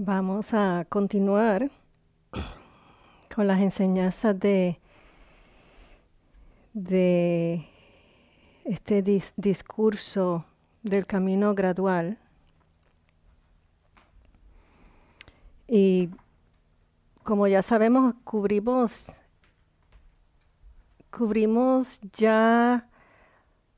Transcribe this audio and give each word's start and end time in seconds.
Vamos 0.00 0.54
a 0.54 0.86
continuar 0.88 1.72
con 3.34 3.48
las 3.48 3.58
enseñanzas 3.58 4.38
de, 4.38 4.78
de 6.72 7.66
este 8.64 9.02
discurso 9.34 10.44
del 10.84 11.04
camino 11.04 11.52
gradual. 11.52 12.16
Y 15.66 16.10
como 17.24 17.48
ya 17.48 17.62
sabemos, 17.62 18.14
cubrimos, 18.22 19.04
cubrimos 21.10 21.98
ya 22.16 22.88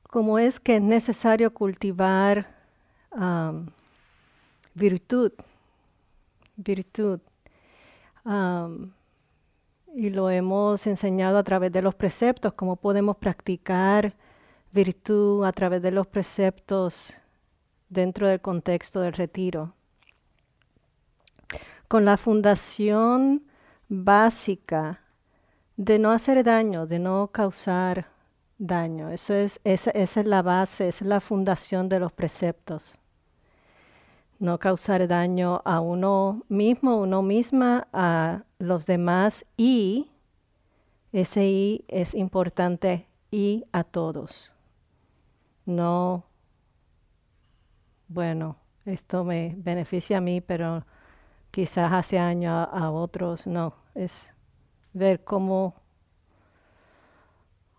cómo 0.02 0.39
es 0.39 0.61
que 0.61 0.77
es 0.77 0.82
necesario 0.82 1.55
cultivar 1.55 2.46
virtud, 4.75 5.32
virtud. 6.64 7.20
y 9.94 10.11
lo 10.11 10.30
hemos 10.30 10.86
enseñado 10.86 11.39
a 11.39 11.43
través 11.43 11.72
de 11.72 11.82
los 11.82 11.94
preceptos, 11.94 12.52
cómo 12.54 12.76
podemos 12.76 13.16
practicar 13.16 14.14
virtud 14.72 15.44
a 15.44 15.52
través 15.52 15.82
de 15.82 15.90
los 15.90 16.07
preceptos 16.07 17.12
dentro 17.88 18.29
del 18.29 18.40
contexto 18.40 19.00
del 19.00 19.14
retiro 19.14 19.75
con 21.90 22.04
la 22.04 22.16
fundación 22.16 23.43
básica 23.88 25.00
de 25.77 25.99
no 25.99 26.13
hacer 26.13 26.44
daño, 26.44 26.86
de 26.86 27.00
no 27.00 27.32
causar 27.32 28.07
daño. 28.58 29.11
Eso 29.11 29.35
es, 29.35 29.58
esa, 29.64 29.90
es 29.90 30.14
la 30.24 30.40
base, 30.40 30.86
esa 30.86 31.04
es 31.04 31.08
la 31.08 31.21
fundación 31.21 31.88
de 31.88 31.99
los 31.99 32.12
preceptos. 32.12 33.00
No 34.41 34.58
causar 34.58 35.06
daño 35.06 35.62
a 35.64 35.80
uno 35.80 36.42
mismo, 36.48 36.97
uno 36.97 37.22
misma, 37.22 37.86
a 37.92 38.42
los 38.58 38.86
demás 38.86 39.44
y 39.56 40.10
ese 41.12 41.46
y 41.46 41.84
es 41.88 42.14
importante 42.14 43.06
y 43.30 43.64
a 43.72 43.84
todos. 43.84 44.50
No, 45.66 46.24
bueno, 48.08 48.56
esto 48.86 49.24
me 49.24 49.55
beneficia 49.56 50.18
a 50.18 50.20
mí, 50.20 50.41
pero 50.41 50.84
quizás 51.50 51.92
hace 51.92 52.18
años 52.18 52.68
a, 52.72 52.91
otros, 52.91 53.46
no, 53.46 53.74
es 53.94 54.33
ver 54.92 55.22
cómo, 55.22 55.74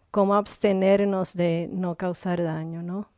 cómo 0.09 0.35
abstenernos 0.35 1.33
de 1.33 1.69
no 1.71 1.95
causar 1.95 2.43
daño, 2.43 2.81
¿no? 2.81 3.09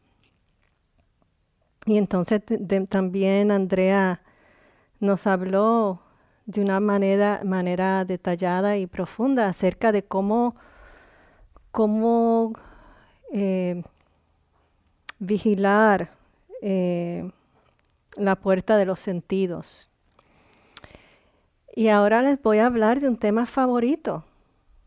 Y 1.86 1.98
entonces 1.98 2.42
también 2.90 3.52
Andrea 3.52 4.22
nos 5.00 5.28
habló 5.28 6.02
de 6.46 6.62
una 6.62 6.80
manera, 6.80 7.42
manera 7.44 8.06
detallada 8.06 8.78
y 8.78 8.88
profunda 8.88 9.48
acerca 9.48 9.92
de 9.92 10.04
cómo, 10.04 10.56
cómo 11.72 12.54
eh, 13.32 13.84
vigilar 15.20 16.12
eh, 16.62 17.30
la 18.16 18.36
puerta 18.36 18.78
de 18.78 18.86
los 18.86 19.00
sentidos, 19.00 19.90
y 21.76 21.88
ahora 21.88 22.22
les 22.22 22.42
voy 22.42 22.60
a 22.60 22.68
hablar 22.68 23.00
de 23.00 23.10
un 23.10 23.18
tema 23.18 23.48
favorito. 23.48 24.24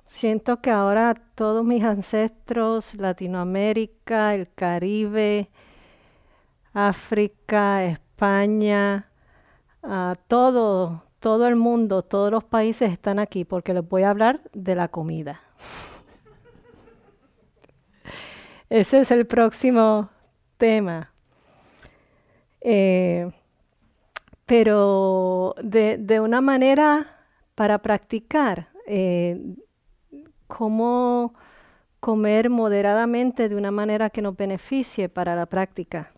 Siento 0.05 0.61
que 0.61 0.71
ahora 0.71 1.15
todos 1.35 1.65
mis 1.65 1.83
ancestros, 1.83 2.95
Latinoamérica, 2.95 4.37
el 4.37 4.49
Caribe, 4.55 5.51
África, 6.77 7.87
España, 7.87 9.09
todo, 10.29 11.05
todo 11.21 11.47
el 11.47 11.57
mundo, 11.57 12.03
todos 12.03 12.31
los 12.31 12.45
países 12.45 12.93
están 12.93 13.19
aquí 13.19 13.47
porque 13.47 13.73
les 13.73 13.89
voy 13.89 14.03
a 14.03 14.11
hablar 14.11 14.43
de 14.53 14.75
la 14.75 14.89
comida. 14.89 15.41
Ese 18.69 19.01
es 19.01 19.11
el 19.11 19.27
próximo 19.27 20.11
tema. 20.59 21.13
Eh, 22.61 23.31
pero 24.45 25.55
de, 25.63 26.21
una 26.21 26.43
manera 26.43 27.07
para 27.55 27.79
practicar 27.79 28.69
eh, 28.87 29.41
cómo 30.47 31.33
comer 32.01 32.51
moderadamente 32.51 33.49
de 33.49 33.57
una 33.57 33.71
manera 33.71 34.11
que 34.11 34.21
nos 34.21 34.37
beneficie 34.37 35.09
para 35.09 35.35
la 35.35 35.47
práctica. 35.47 36.13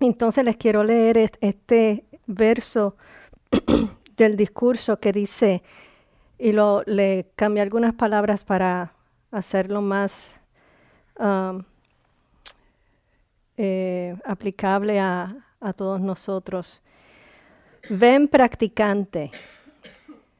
Entonces 0.00 0.44
les 0.44 0.56
quiero 0.56 0.84
leer 0.84 1.32
este 1.40 2.04
verso 2.26 2.96
del 4.16 4.36
discurso 4.36 4.98
que 4.98 5.12
dice, 5.12 5.62
y 6.38 6.52
lo, 6.52 6.82
le 6.84 7.30
cambié 7.34 7.62
algunas 7.62 7.94
palabras 7.94 8.44
para 8.44 8.92
hacerlo 9.30 9.80
más 9.80 10.38
um, 11.18 11.62
eh, 13.56 14.16
aplicable 14.26 15.00
a, 15.00 15.34
a 15.60 15.72
todos 15.72 16.00
nosotros. 16.00 16.82
Ven 17.88 18.28
practicante, 18.28 19.30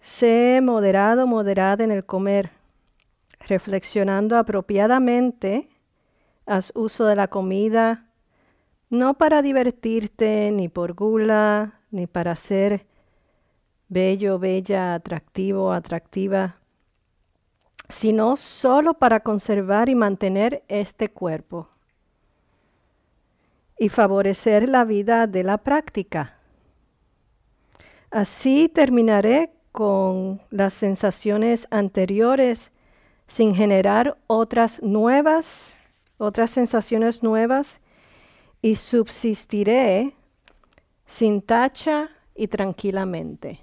sé 0.00 0.60
moderado, 0.62 1.26
moderada 1.26 1.82
en 1.84 1.92
el 1.92 2.04
comer, 2.04 2.50
reflexionando 3.40 4.36
apropiadamente, 4.36 5.68
haz 6.44 6.72
uso 6.74 7.06
de 7.06 7.16
la 7.16 7.28
comida, 7.28 8.05
no 8.91 9.14
para 9.14 9.42
divertirte, 9.42 10.50
ni 10.52 10.69
por 10.69 10.94
gula, 10.94 11.80
ni 11.91 12.06
para 12.06 12.36
ser 12.36 12.86
bello, 13.88 14.38
bella, 14.38 14.94
atractivo, 14.94 15.72
atractiva, 15.72 16.56
sino 17.88 18.36
solo 18.36 18.94
para 18.94 19.20
conservar 19.20 19.88
y 19.88 19.94
mantener 19.94 20.64
este 20.69 21.08
cuerpo 21.08 21.69
y 23.78 23.88
favorecer 23.88 24.69
la 24.69 24.84
vida 24.84 25.26
de 25.26 25.44
la 25.44 25.58
práctica. 25.58 26.38
Así 28.10 28.68
terminaré 28.68 29.53
con 29.72 30.41
las 30.50 30.72
sensaciones 30.72 31.68
anteriores 31.70 32.72
sin 33.26 33.54
generar 33.54 34.16
otras 34.26 34.82
nuevas, 34.82 35.76
otras 36.16 36.50
sensaciones 36.50 37.22
nuevas 37.22 37.80
y 38.66 38.75
subsistiré 38.75 40.16
sin 41.06 41.41
tacha 41.41 42.10
y 42.34 42.49
tranquilamente. 42.49 43.60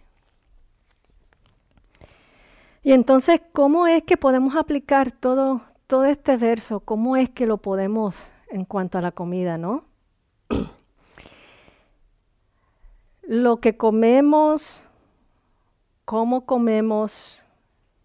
Y 2.83 2.93
entonces, 2.93 3.41
¿cómo 3.51 3.85
es 3.85 4.03
que 4.03 4.15
podemos 4.15 4.55
aplicar 4.55 5.11
todo, 5.11 5.61
todo 5.87 6.05
este 6.05 6.37
verso? 6.37 6.79
¿Cómo 6.79 7.17
es 7.17 7.29
que 7.29 7.45
lo 7.45 7.57
podemos 7.57 8.15
en 8.49 8.63
cuanto 8.63 8.97
a 8.97 9.01
la 9.01 9.11
comida, 9.11 9.57
no? 9.57 9.83
Lo 13.23 13.57
que 13.57 13.75
comemos, 13.75 14.85
cómo 16.05 16.45
comemos 16.45 17.43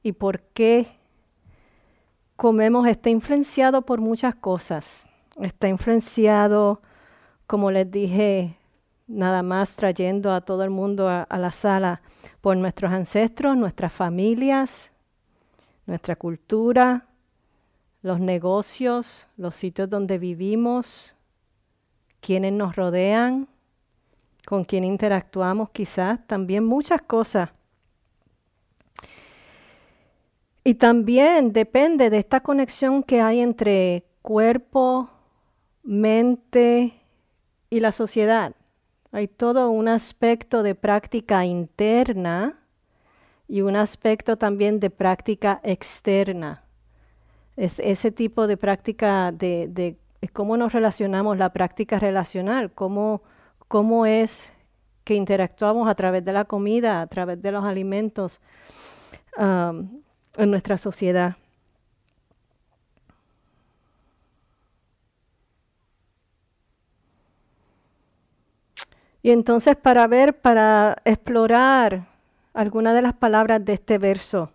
y 0.02 0.12
por 0.12 0.40
qué 0.40 0.88
comemos 2.34 2.88
está 2.88 3.08
influenciado 3.08 3.82
por 3.82 4.00
muchas 4.00 4.34
cosas. 4.34 5.06
Está 5.40 5.68
influenciado, 5.68 6.82
como 7.48 7.70
les 7.70 7.90
dije, 7.90 8.58
nada 9.06 9.42
más 9.42 9.74
trayendo 9.74 10.34
a 10.34 10.42
todo 10.42 10.64
el 10.64 10.70
mundo 10.70 11.08
a, 11.08 11.26
la 11.30 11.50
sala, 11.50 12.02
por 12.42 12.58
nuestros 12.58 12.92
ancestros, 12.92 13.56
nuestras 13.56 13.90
familias, 13.90 14.92
nuestra 15.86 16.14
cultura, 16.14 17.06
los 18.02 18.20
negocios, 18.20 19.26
los 19.38 19.56
sitios 19.56 19.88
donde 19.88 20.18
vivimos, 20.18 21.16
quienes 22.20 22.52
nos 22.52 22.76
rodean, 22.76 23.48
con 24.46 24.64
quien 24.64 24.84
interactuamos 24.84 25.70
quizás, 25.70 26.20
también 26.26 26.66
muchas 26.66 27.00
cosas. 27.00 27.48
Y 30.64 30.74
también 30.74 31.54
depende 31.54 32.10
de 32.10 32.18
esta 32.18 32.40
conexión 32.40 33.02
que 33.02 33.22
hay 33.22 33.40
entre 33.40 34.04
cuerpo, 34.20 35.08
mente 35.82 36.97
y 37.70 37.80
la 37.80 37.92
sociedad. 37.92 38.54
Hay 39.12 39.28
todo 39.28 39.70
un 39.70 39.88
aspecto 39.88 40.62
de 40.62 40.74
práctica 40.74 41.44
interna 41.44 42.58
y 43.46 43.62
un 43.62 43.76
aspecto 43.76 44.36
también 44.36 44.80
de 44.80 44.90
práctica 44.90 45.60
externa. 45.62 46.64
Es 47.56 47.78
ese 47.78 48.12
tipo 48.12 48.46
de 48.46 48.56
práctica 48.56 49.32
de, 49.32 49.96
cómo 50.32 50.56
nos 50.56 50.72
relacionamos, 50.72 51.38
la 51.38 51.52
práctica 51.52 51.98
relacional, 51.98 52.70
cómo, 52.72 53.22
cómo 53.66 54.06
es 54.06 54.52
que 55.04 55.14
interactuamos 55.14 55.88
a 55.88 55.94
través 55.94 56.24
de 56.24 56.32
la 56.32 56.44
comida, 56.44 57.00
a 57.00 57.06
través 57.06 57.40
de 57.40 57.50
los 57.50 57.64
alimentos 57.64 58.40
en 59.38 60.50
nuestra 60.50 60.76
sociedad. 60.76 61.36
Y 69.28 69.30
entonces 69.30 69.76
para 69.76 70.06
ver, 70.06 70.40
para 70.40 71.02
explorar 71.04 72.06
algunas 72.54 72.94
de 72.94 73.02
las 73.02 73.12
palabras 73.12 73.62
de 73.62 73.74
este 73.74 73.98
verso, 73.98 74.52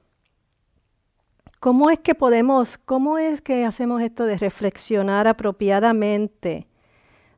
¿cómo 1.60 1.92
es 1.92 2.00
que 2.00 2.16
podemos, 2.16 2.80
cómo 2.80 3.20
es 3.20 3.40
que 3.40 3.66
hacemos 3.66 4.02
esto 4.02 4.25
de 4.25 4.36
reflexionar 4.36 5.28
apropiadamente, 5.28 6.66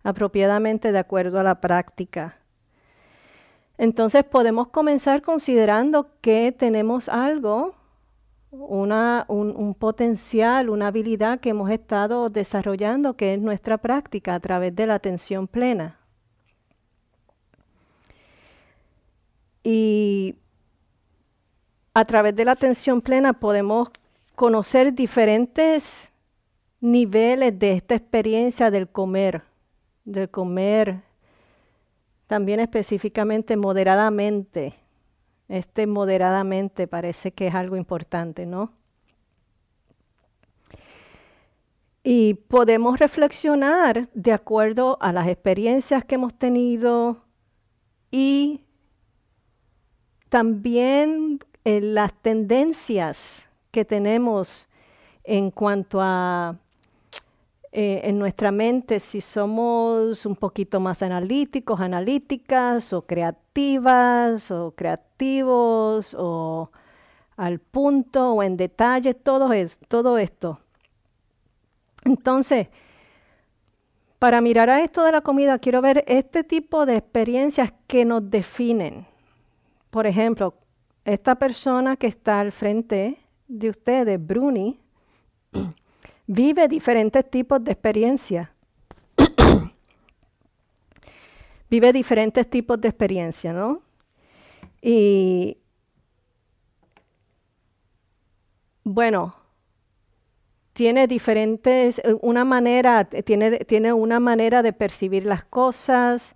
apropiadamente 0.01 0.93
de 0.93 0.97
acuerdo 0.97 1.37
a 1.37 1.43
la 1.43 1.59
práctica? 1.59 2.37
Entonces 3.77 4.23
podemos 4.23 4.69
comenzar 4.69 5.21
considerando 5.21 6.07
que 6.21 6.55
tenemos 6.57 7.09
algo, 7.09 7.75
un, 8.49 9.75
potencial, 9.77 10.69
una 10.69 10.87
habilidad 10.87 11.41
que 11.41 11.49
hemos 11.49 11.69
estado 11.69 12.29
desarrollando, 12.29 13.17
que 13.17 13.33
es 13.33 13.41
nuestra 13.41 13.77
práctica 13.77 14.35
a 14.35 14.39
través 14.39 14.73
de 14.73 14.87
la 14.87 14.95
atención 14.95 15.49
plena. 15.49 15.99
Y 19.67 20.35
a 21.95 22.05
través 22.05 22.35
de 22.35 22.45
la 22.45 22.51
atención 22.51 23.01
plena 23.01 23.33
podemos 23.33 23.89
conocer 24.35 24.93
diferentes 24.93 26.11
niveles 26.79 27.57
de 27.57 27.71
esta 27.71 27.95
experiencia 27.95 28.69
del 28.69 28.87
comer, 28.87 29.41
del 30.03 30.29
comer 30.29 31.01
también 32.27 32.59
específicamente 32.59 33.57
moderadamente. 33.57 34.75
Este 35.47 35.87
moderadamente 35.87 36.87
parece 36.87 37.31
que 37.31 37.47
es 37.47 37.55
algo 37.55 37.75
importante, 37.75 38.45
¿no? 38.45 38.71
Y 42.03 42.35
podemos 42.35 42.99
reflexionar 42.99 44.09
de 44.13 44.31
acuerdo 44.31 44.99
a 45.01 45.11
las 45.11 45.27
experiencias 45.27 46.05
que 46.05 46.15
hemos 46.15 46.35
tenido 46.35 47.23
y 48.11 48.64
también 50.35 51.39
eh, 51.63 51.79
las 51.79 52.11
tendencias 52.11 53.47
que 53.71 53.85
tenemos 53.85 54.67
en 55.23 55.49
cuanto 55.49 55.99
a 56.01 56.57
eh, 57.71 58.01
en 58.03 58.19
nuestra 58.19 58.51
mente 58.51 58.99
si 58.99 59.21
somos 59.21 60.25
un 60.25 60.35
poquito 60.35 60.81
más 60.81 61.01
analíticos, 61.01 61.79
analíticas 61.79 62.91
o 62.91 63.03
creativas 63.03 64.51
o 64.51 64.71
creativos 64.71 66.13
o 66.19 66.69
al 67.37 67.59
punto 67.59 68.33
o 68.33 68.43
en 68.43 68.57
detalle, 68.57 69.13
todo, 69.13 69.53
es, 69.53 69.79
todo 69.87 70.17
esto. 70.17 70.59
Entonces, 72.03 72.67
para 74.19 74.41
mirar 74.41 74.69
a 74.69 74.83
esto 74.83 75.01
de 75.05 75.13
la 75.13 75.21
comida, 75.21 75.59
quiero 75.59 75.81
ver 75.81 76.03
este 76.07 76.43
tipo 76.43 76.85
de 76.85 76.97
experiencias 76.97 77.71
que 77.87 78.03
nos 78.03 78.29
definen. 78.29 79.14
Por 79.95 80.07
ejemplo, 80.07 80.55
esta 81.05 81.35
persona 81.35 81.95
que 81.95 82.07
está 82.07 82.41
al 82.41 82.51
frente 82.51 83.17
de 83.47 83.69
ustedes, 83.69 84.19
Bruni, 84.19 84.77
vive 86.27 86.67
diferentes 86.67 87.31
tipos 87.31 87.63
de 87.63 87.71
experiencias. 87.71 88.49
vive 91.69 91.93
diferentes 91.93 92.49
tipos 92.49 92.81
de 92.81 92.89
experiencia, 92.89 93.53
¿no? 93.53 93.83
Y 94.81 95.59
bueno, 98.83 99.33
tiene 100.73 101.07
diferentes, 101.07 102.01
una 102.19 102.43
manera, 102.43 103.05
tiene, 103.05 103.59
tiene 103.59 103.93
una 103.93 104.19
manera 104.19 104.61
de 104.61 104.73
percibir 104.73 105.25
las 105.25 105.45
cosas, 105.45 106.35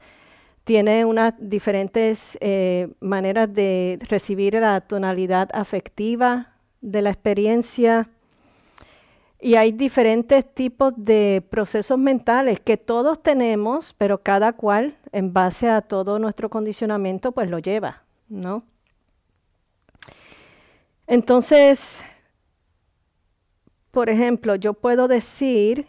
tiene 0.70 1.04
unas 1.04 1.34
diferentes 1.40 2.38
eh, 2.42 2.90
maneras 3.00 3.52
de 3.52 3.98
recibir 4.08 4.54
la 4.54 4.82
tonalidad 4.82 5.50
afectiva 5.52 6.54
de 6.80 7.02
la 7.02 7.10
experiencia. 7.10 8.08
Y 9.40 9.56
hay 9.56 9.72
diferentes 9.72 10.46
tipos 10.54 10.94
de 10.96 11.44
procesos 11.50 11.98
mentales 11.98 12.60
que 12.60 12.78
todos 12.78 13.24
tenemos, 13.24 13.96
pero 13.98 14.22
cada 14.22 14.54
cual, 14.54 14.96
en 15.12 15.34
base 15.34 15.68
a 15.68 15.82
todo 15.82 16.20
nuestro 16.20 16.52
condicionamiento, 16.52 17.32
pues 17.32 17.50
lo 17.50 17.58
lleva, 17.58 18.04
¿no? 18.28 18.62
Entonces, 21.08 22.04
por 23.90 24.12
ejemplo, 24.12 24.54
yo 24.54 24.76
puedo 24.76 25.08
decir, 25.08 25.88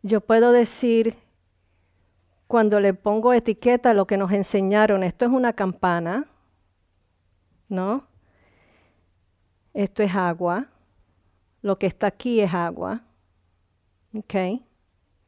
yo 0.00 0.22
puedo 0.22 0.52
decir, 0.52 1.14
cuando 2.46 2.80
le 2.80 2.94
pongo 2.94 3.32
etiqueta 3.32 3.90
a 3.90 3.94
lo 3.94 4.06
que 4.06 4.16
nos 4.16 4.32
enseñaron, 4.32 5.02
esto 5.02 5.24
es 5.24 5.30
una 5.30 5.52
campana, 5.52 6.26
¿no? 7.68 8.04
Esto 9.74 10.02
es 10.02 10.14
agua 10.14 10.68
lo 11.66 11.78
que 11.78 11.86
está 11.86 12.06
aquí 12.06 12.40
es 12.40 12.54
agua. 12.54 13.02
¿Ok? 14.14 14.62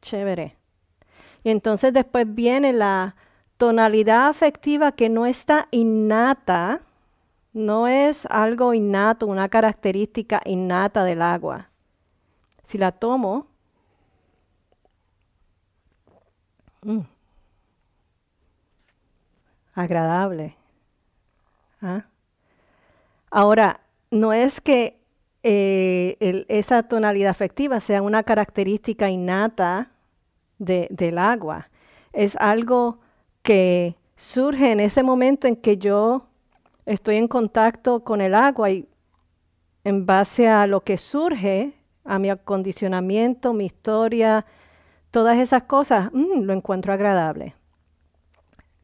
Chévere. 0.01 0.55
Y 1.43 1.49
entonces 1.49 1.93
después 1.93 2.33
viene 2.33 2.71
la 2.71 3.15
tonalidad 3.57 4.29
afectiva 4.29 4.93
que 4.93 5.09
no 5.09 5.25
está 5.25 5.67
innata, 5.71 6.81
no 7.51 7.89
es 7.89 8.25
algo 8.27 8.73
innato, 8.73 9.27
una 9.27 9.49
característica 9.49 10.41
innata 10.45 11.03
del 11.03 11.21
agua. 11.21 11.69
Si 12.65 12.77
la 12.77 12.93
tomo, 12.93 13.47
mm, 16.83 16.99
agradable. 19.73 20.55
¿Ah? 21.81 22.05
Ahora, 23.31 23.79
no 24.11 24.33
es 24.33 24.59
que 24.59 24.99
eh, 25.43 26.45
esa 26.49 26.83
tonalidad 26.83 27.29
afectiva 27.29 27.79
sea 27.79 28.01
una 28.01 28.23
característica 28.23 29.09
innata 29.09 29.91
del 30.57 31.17
agua. 31.17 31.69
Es 32.11 32.35
algo 32.35 32.99
que 33.41 33.95
surge 34.17 34.71
en 34.71 34.81
ese 34.81 35.03
momento 35.03 35.47
en 35.47 35.55
que 35.55 35.77
yo 35.77 36.25
estoy 36.85 37.15
en 37.15 37.27
contacto 37.27 38.03
con 38.03 38.19
el 38.19 38.35
agua 38.35 38.71
y 38.71 38.87
en 39.83 40.05
base 40.05 40.49
a 40.49 40.67
lo 40.67 40.81
que 40.81 40.97
surge, 40.97 41.73
a 42.03 42.19
mi 42.19 42.29
acondicionamiento, 42.29 43.53
mi 43.53 43.67
historia, 43.67 44.45
todas 45.11 45.37
esas 45.37 45.63
cosas, 45.63 46.11
mm, 46.13 46.41
lo 46.41 46.53
encuentro 46.53 46.93
agradable. 46.93 47.55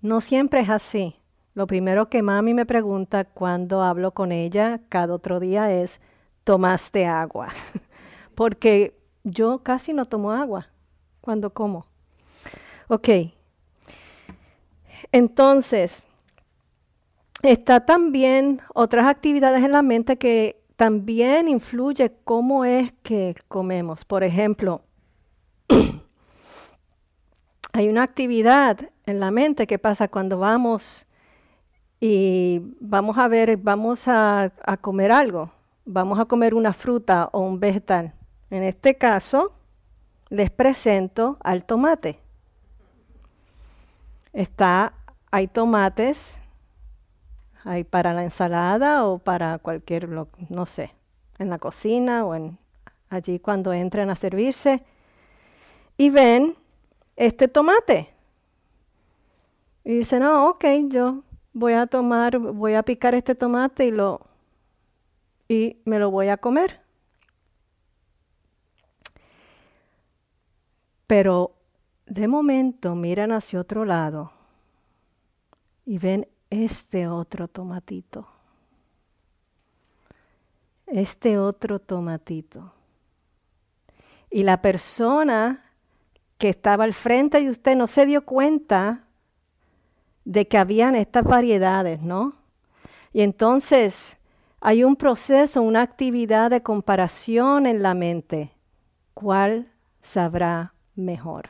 No 0.01 0.21
siempre 0.21 0.61
es 0.61 0.69
así. 0.69 1.15
Lo 1.53 1.67
primero 1.67 2.09
que 2.09 2.21
mami 2.21 2.53
me 2.53 2.65
pregunta 2.65 3.23
cuando 3.23 3.81
hablo 3.81 4.11
con 4.11 4.31
ella 4.31 4.81
cada 4.89 5.13
otro 5.13 5.39
día 5.39 5.71
es, 5.71 6.01
tomaste 6.43 7.05
agua, 7.05 7.49
porque 8.35 8.99
yo 9.23 9.63
casi 9.63 9.93
no 9.93 10.05
tomo 10.05 10.31
agua 10.31 10.67
cuando 11.21 11.51
como. 11.51 11.85
Ok, 12.87 13.09
entonces, 15.11 16.03
está 17.41 17.85
también 17.85 18.61
otras 18.73 19.07
actividades 19.07 19.63
en 19.63 19.71
la 19.71 19.81
mente 19.81 20.17
que 20.17 20.61
también 20.75 21.47
influye 21.47 22.11
cómo 22.23 22.65
es 22.65 22.91
que 23.03 23.35
comemos. 23.47 24.05
Por 24.05 24.23
ejemplo, 24.23 24.81
hay 27.75 27.89
una 27.89 28.03
actividad 28.03 28.89
en 29.05 29.19
la 29.19 29.31
mente 29.31 29.67
que 29.67 29.77
pasa 29.77 30.07
cuando 30.07 30.37
vamos 30.39 31.05
y 31.99 32.61
vamos 32.79 33.17
a 33.17 33.27
ver, 33.27 33.57
vamos 33.57 34.03
a, 34.07 34.49
comer 34.79 35.11
algo 35.11 35.51
vamos 35.83 36.17
a 36.17 36.23
comer 36.23 36.53
una 36.53 36.71
fruta 36.71 37.27
o 37.33 37.41
un 37.41 37.59
vegetal. 37.59 38.13
En 38.49 38.63
este 38.63 38.95
caso, 38.95 39.51
les 40.29 40.49
presento 40.51 41.37
al 41.43 41.65
tomate. 41.65 42.17
Está, 44.31 44.93
hay 45.29 45.47
tomates, 45.47 46.37
hay 47.65 47.83
para 47.83 48.13
la 48.13 48.23
ensalada 48.23 49.05
o 49.05 49.19
para 49.19 49.59
cualquier, 49.59 50.07
no 50.07 50.65
sé, 50.65 50.95
en 51.39 51.49
la 51.49 51.59
cocina 51.59 52.23
o 52.23 52.35
en, 52.35 52.57
allí 53.09 53.37
cuando 53.37 53.73
entren 53.73 54.09
a 54.09 54.15
servirse. 54.15 54.81
Y 55.97 56.09
ven 56.09 56.55
este 57.15 57.47
tomate. 57.47 58.13
Y 59.83 59.97
dicen, 59.97 60.21
no, 60.21 60.49
ok, 60.49 60.65
yo 60.87 61.23
voy 61.53 61.73
a 61.73 61.87
tomar, 61.87 62.37
voy 62.37 62.73
a 62.73 62.83
picar 62.83 63.15
este 63.15 63.35
tomate 63.35 63.85
y 63.85 63.91
lo 63.91 64.27
y 65.47 65.77
me 65.85 65.99
lo 65.99 66.11
voy 66.11 66.29
a 66.29 66.37
comer. 66.37 66.81
Pero 71.07 71.53
de 72.07 72.27
momento 72.27 72.95
miran 72.95 73.31
hacia 73.31 73.59
otro 73.59 73.85
lado 73.85 74.31
y 75.85 75.97
ven 75.99 76.27
este 76.49 77.07
otro 77.07 77.47
tomatito. 77.47 78.27
Este 80.87 81.37
otro 81.37 81.79
tomatito. 81.79 82.73
Y 84.29 84.43
la 84.43 84.61
persona 84.61 85.64
que 86.37 86.49
estaba 86.49 86.83
al 86.83 86.93
frente 86.93 87.41
de 87.41 87.49
usted 87.49 87.75
no 87.75 87.87
se 87.87 88.05
dio 88.05 88.25
cuenta 88.25 89.03
de 90.25 90.47
que 90.47 90.57
habían 90.57 90.95
estas 90.95 91.23
variedades, 91.23 92.01
¿no? 92.01 92.33
Y 93.13 93.21
entonces 93.21 94.17
hay 94.59 94.83
un 94.83 94.95
proceso, 94.95 95.61
una 95.61 95.81
actividad 95.81 96.49
de 96.49 96.63
comparación 96.63 97.67
en 97.67 97.81
la 97.81 97.93
mente. 97.93 98.51
¿Cuál 99.13 99.71
sabrá 100.01 100.73
mejor? 100.95 101.49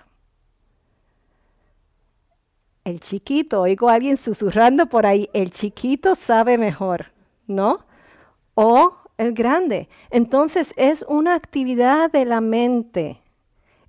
El 2.83 2.99
chiquito, 2.99 3.61
oigo 3.61 3.89
a 3.89 3.93
alguien 3.93 4.17
susurrando 4.17 4.85
por 4.85 5.07
ahí, 5.07 5.27
el 5.33 5.49
chiquito 5.49 6.13
sabe 6.13 6.59
mejor, 6.59 7.07
¿no? 7.47 7.85
O 8.53 8.95
el 9.17 9.33
grande. 9.33 9.89
Entonces 10.11 10.73
es 10.77 11.03
una 11.07 11.33
actividad 11.33 12.11
de 12.11 12.25
la 12.25 12.41
mente, 12.41 13.23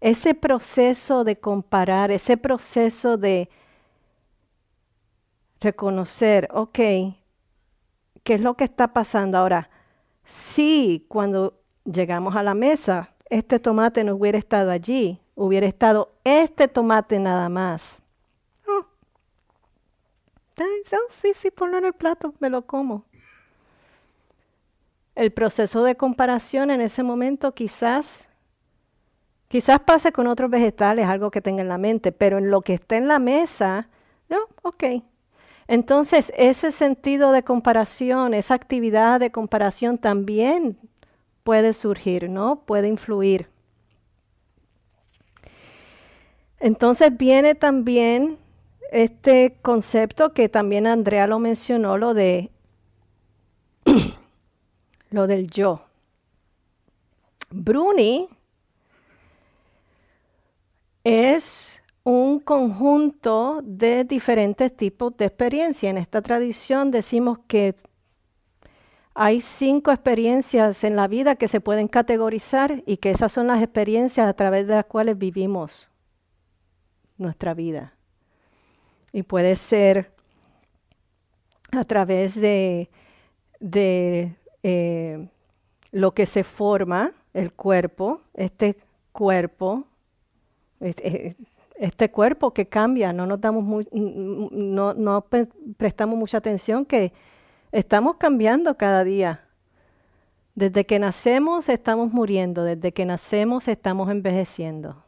ese 0.07 0.35
proceso 0.35 1.25
de 1.25 1.41
comparar, 1.41 2.13
ese 2.13 2.37
proceso 2.37 3.17
de 3.17 3.49
reconocer, 5.61 6.49
ok, 6.53 6.79
¿qué 8.23 8.35
es 8.35 8.41
lo 8.41 8.55
que 8.55 8.63
está 8.63 8.93
pasando 8.93 9.37
ahora? 9.37 9.69
Si 10.25 11.05
cuando 11.09 11.61
llegamos 11.85 12.37
a 12.37 12.45
la 12.45 12.55
mesa, 12.55 13.15
este 13.31 13.59
tomate 13.59 14.05
no 14.05 14.15
hubiera 14.15 14.39
estado 14.39 14.71
allí, 14.71 15.19
hubiera 15.35 15.67
estado 15.67 16.13
este 16.23 16.69
tomate 16.69 17.19
nada 17.19 17.49
más. 17.49 18.01
sí, 21.11 21.33
sí, 21.35 21.51
ponlo 21.51 21.79
en 21.79 21.85
el 21.85 21.95
plato, 21.95 22.33
me 22.39 22.49
lo 22.49 22.63
como. 22.63 23.05
El 25.17 25.33
proceso 25.33 25.83
de 25.83 25.97
comparación 25.97 26.71
en 26.71 26.81
ese 26.81 27.03
momento 27.03 27.55
quizás, 27.55 28.26
quizás 29.49 29.81
pase 29.81 30.13
con 30.13 30.27
otros 30.27 30.51
vegetales, 30.51 31.07
algo 31.07 31.31
que 31.31 31.41
tenga 31.41 31.63
en 31.63 31.69
la 31.69 31.79
mente, 31.79 32.13
pero 32.13 32.39
en 32.39 32.51
lo 32.51 32.63
que 32.63 32.75
está 32.75 32.97
en 32.97 33.09
la 33.09 33.19
mesa, 33.19 33.89
no, 34.29 34.39
ok. 34.63 34.85
Entonces, 35.69 36.33
ese 36.37 36.71
sentido 36.73 37.33
de 37.33 37.43
comparación, 37.43 38.35
esa 38.35 38.55
actividad 38.55 39.19
de 39.19 39.33
comparación 39.33 39.99
también 39.99 40.79
puede 41.43 41.73
surgir, 41.73 42.29
¿no? 42.29 42.63
Puede 42.67 42.89
influir. 42.89 43.49
Entonces 46.59 47.17
viene 47.17 47.55
también 47.55 48.39
este 48.91 49.57
concepto 49.63 50.33
que 50.33 50.49
también 50.49 50.87
Andrea 50.87 51.27
lo 51.27 51.39
mencionó, 51.39 51.99
lo 51.99 52.15
de 52.15 52.51
lo 55.11 55.27
del 55.27 55.51
yo. 55.51 55.83
Bruni 57.51 58.29
es 61.07 61.81
un 62.03 62.41
conjunto 62.41 63.61
de 63.63 64.03
diferentes 64.03 64.77
tipos 64.77 65.17
de 65.17 65.27
experiencia. 65.27 65.89
En 65.89 65.99
esta 65.99 66.21
tradición 66.21 66.91
decimos 66.91 67.39
que 67.47 67.77
hay 69.15 69.41
cinco 69.41 69.93
experiencias 69.93 70.83
en 70.83 70.97
la 70.97 71.07
vida 71.07 71.37
que 71.37 71.47
se 71.47 71.61
pueden 71.61 71.87
categorizar 71.87 72.83
y 72.87 72.97
que 72.97 73.13
esas 73.13 73.31
son 73.31 73.47
las 73.47 73.63
experiencias 73.63 74.27
a 74.27 74.33
través 74.33 74.67
de 74.67 74.75
las 74.75 74.87
cuales 74.87 75.17
vivimos 75.17 75.93
nuestra 77.19 77.55
vida. 77.55 77.95
Y 79.13 79.23
puede 79.23 79.55
ser 79.55 80.11
a 81.71 81.85
través 81.85 82.35
de, 82.35 82.91
eh, 84.65 85.29
lo 85.93 86.15
que 86.15 86.27
se 86.27 86.43
forma, 86.43 87.13
el 87.33 87.53
cuerpo, 87.53 88.23
este 88.35 88.77
cuerpo, 89.13 89.87
este, 90.81 92.11
cuerpo 92.11 92.53
que 92.53 92.67
cambia, 92.67 93.13
no 93.13 93.27
nos 93.27 93.41
damos 93.41 93.87
no, 93.93 94.95
no 94.95 95.27
prestamos 95.77 96.19
mucha 96.19 96.39
atención 96.39 96.85
que 96.85 97.13
Estamos 97.73 98.17
cambiando 98.17 98.77
cada 98.77 99.05
día. 99.05 99.43
Desde 100.55 100.87
que 100.87 100.99
nacemos 100.99 101.69
estamos 101.69 102.11
muriendo, 102.13 102.65
desde 102.65 102.93
que 102.93 103.05
nacemos 103.05 103.69
estamos 103.69 104.11
envejeciendo. 104.11 105.05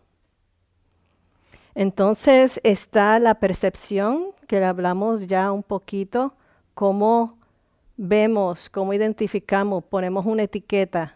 Entonces 1.75 2.61
está 2.65 3.19
la 3.21 3.37
percepción, 3.37 4.33
que 4.47 4.63
hablamos 4.63 5.27
ya 5.27 5.51
un 5.53 5.63
poquito, 5.63 6.35
cómo 6.75 7.39
vemos, 7.97 8.69
cómo 8.69 8.93
identificamos, 8.93 9.85
ponemos 9.85 10.27
una 10.27 10.43
etiqueta 10.43 11.15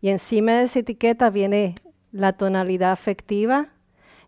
y 0.00 0.10
encima 0.10 0.52
de 0.52 0.64
esa 0.64 0.78
etiqueta 0.78 1.30
viene 1.30 1.74
la 2.12 2.34
tonalidad 2.34 2.92
afectiva 2.92 3.70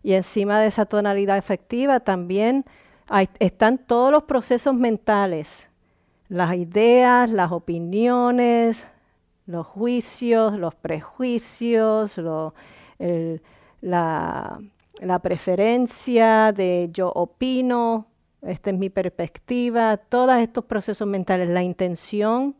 y 0.03 0.13
encima 0.13 0.59
de 0.59 0.67
esa 0.67 0.85
tonalidad 0.85 1.37
afectiva 1.37 1.99
también 1.99 2.65
están 3.39 3.77
todos 3.77 4.11
los 4.11 4.23
procesos 4.23 4.73
mentales 4.75 5.69
las 6.29 6.55
ideas, 6.55 7.29
las 7.29 7.51
opiniones, 7.51 8.81
los 9.47 9.65
juicios, 9.65 10.53
los 10.53 10.75
prejuicios, 10.75 12.17
la, 13.81 14.59
la 15.01 15.19
preferencia 15.19 16.53
de 16.53 16.89
yo 16.93 17.11
opino, 17.11 18.05
esta 18.43 18.69
es 18.69 18.77
mi 18.77 18.89
perspectiva, 18.89 19.97
todos 19.97 20.37
estos 20.37 20.65
procesos 20.65 21.07
mentales, 21.07 21.49
la 21.49 21.63
intención, 21.63 22.55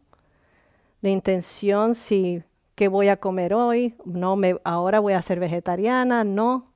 la 1.01 1.10
intención 1.10 1.93
si 1.93 2.41
qué 2.74 2.88
voy 2.88 3.08
a 3.10 3.17
comer 3.17 3.53
hoy, 3.53 3.93
no 4.03 4.36
me 4.36 4.58
ahora 4.63 5.00
voy 5.00 5.13
a 5.13 5.22
ser 5.22 5.39
vegetariana, 5.39 6.24
no, 6.24 6.68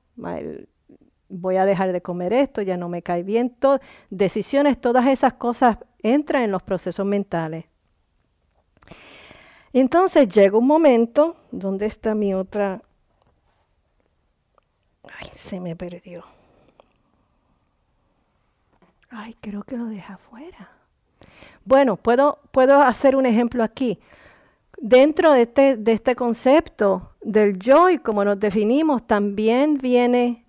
voy 1.28 1.56
a 1.56 1.64
dejar 1.64 1.92
de 1.92 2.00
comer 2.02 2.32
esto, 2.32 2.62
ya 2.62 2.76
no 2.76 2.88
me 2.88 3.02
cae 3.02 3.22
bien, 3.22 3.56
decisiones, 4.10 4.80
todas 4.80 5.06
esas 5.06 5.34
cosas 5.34 5.78
entran 6.02 6.42
en 6.42 6.50
los 6.50 6.62
procesos 6.62 7.06
mentales. 7.06 7.64
Entonces 9.72 10.28
llega 10.28 10.56
un 10.56 10.66
momento, 10.66 11.36
¿dónde 11.50 11.86
está 11.86 12.14
mi 12.14 12.32
otra? 12.32 12.80
Ay, 15.18 15.30
se 15.34 15.58
me 15.60 15.74
perdió. 15.74 16.24
Ay, 19.10 19.36
creo 19.40 19.62
que 19.64 19.76
lo 19.76 19.86
deja 19.86 20.14
afuera. 20.14 20.70
Bueno, 21.64 21.96
puedo, 21.96 22.38
puedo 22.50 22.80
hacer 22.80 23.16
un 23.16 23.26
ejemplo 23.26 23.64
aquí. 23.64 23.98
Dentro 24.86 25.32
de 25.32 25.40
este, 25.40 25.76
de 25.78 25.92
este 25.92 26.14
concepto 26.14 27.12
del 27.22 27.58
yo 27.58 27.88
y 27.88 27.96
como 27.96 28.22
nos 28.22 28.38
definimos, 28.38 29.06
también 29.06 29.78
viene 29.78 30.44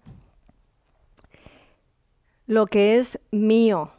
lo 2.46 2.68
que 2.68 2.98
es 2.98 3.18
mío, 3.32 3.92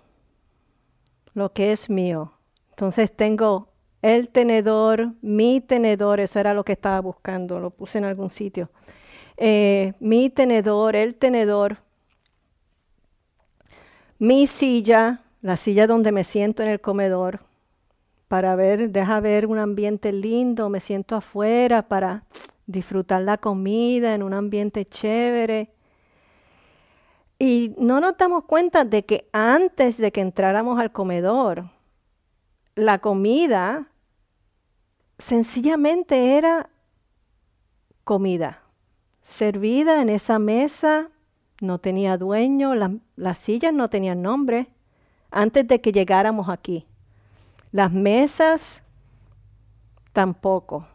lo 1.33 1.55
que 1.55 1.73
es 1.73 1.89
mío. 1.89 2.35
Entonces 2.69 3.11
tengo 3.17 3.69
el 4.03 4.29
tenedor, 4.29 5.13
mi 5.23 5.63
tenedor, 5.63 6.21
eso 6.21 6.39
era 6.39 6.53
lo 6.53 6.67
que 6.67 6.73
estaba 6.73 7.01
buscando, 7.01 7.59
lo 7.59 7.71
puse 7.71 7.97
en 7.97 8.05
algún 8.05 8.29
sitio. 8.29 8.69
Eh, 9.39 9.95
mi 10.01 10.29
tenedor, 10.29 10.97
el 10.97 11.15
tenedor, 11.15 11.79
mi 14.19 14.47
silla, 14.47 15.23
la 15.41 15.57
silla 15.57 15.87
donde 15.87 16.13
me 16.13 16.25
siento 16.25 16.63
en 16.63 16.69
el 16.69 16.83
comedor, 16.83 17.46
para 18.29 18.57
ver, 18.57 18.91
deja 18.91 19.21
ver 19.21 19.47
un 19.47 19.59
ambiente 19.59 20.13
lindo, 20.13 20.69
me 20.69 20.81
siento 20.81 21.17
afuera 21.17 21.83
para 21.89 22.25
disfrutar 22.67 23.23
la 23.23 23.39
comida 23.39 24.15
en 24.15 24.23
un 24.23 24.35
ambiente 24.35 24.85
chévere. 24.85 25.71
Y 27.39 27.75
no 27.79 28.01
nos 28.01 28.17
damos 28.17 28.45
cuenta 28.45 28.85
de 28.85 29.05
que 29.05 29.29
antes 29.33 29.99
de 29.99 30.11
que 30.11 30.23
entráramos 30.23 30.79
al 30.81 30.91
comedor, 30.91 31.71
la 32.75 32.99
comida 32.99 33.89
sencillamente 35.19 36.37
era 36.37 36.71
comida, 38.05 38.63
servida 39.25 40.01
en 40.01 40.09
esa 40.09 40.39
mesa, 40.39 41.11
no 41.61 41.79
tenía 41.79 42.17
dueño, 42.17 42.75
las 42.75 43.39
sillas 43.39 43.73
no 43.73 43.89
tenían 43.89 44.23
nombre, 44.23 44.69
antes 45.31 45.67
de 45.67 45.81
que 45.81 45.93
llegáramos 45.93 46.49
aquí. 46.49 46.87
Las 47.77 47.93
mesas 47.93 48.83
tampoco. 50.15 50.87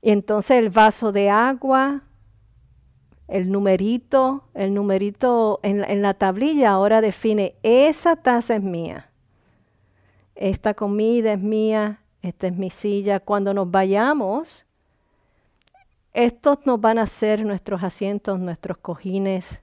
Y 0.00 0.10
entonces 0.10 0.56
el 0.58 0.70
vaso 0.70 1.10
de 1.10 1.30
agua, 1.30 2.02
el 3.26 3.50
numerito, 3.50 4.44
el 4.54 4.72
numerito 4.72 5.58
en, 5.64 6.00
la 6.00 6.14
tablilla 6.14 6.70
ahora 6.70 7.00
define, 7.00 7.56
esa 7.64 8.14
taza 8.14 8.54
es 8.54 8.62
mía, 8.62 9.10
esta 10.36 10.74
comida 10.74 11.32
es 11.32 11.40
mía, 11.40 11.98
esta 12.22 12.46
es 12.46 12.54
mi 12.54 12.70
silla. 12.70 13.18
Cuando 13.18 13.52
nos 13.52 13.68
vayamos, 13.68 14.64
estos 16.12 16.64
nos 16.66 16.80
van 16.80 17.00
a 17.00 17.06
ser 17.06 17.44
nuestros 17.44 17.82
asientos, 17.82 18.38
nuestros 18.38 18.76
cojines. 18.76 19.60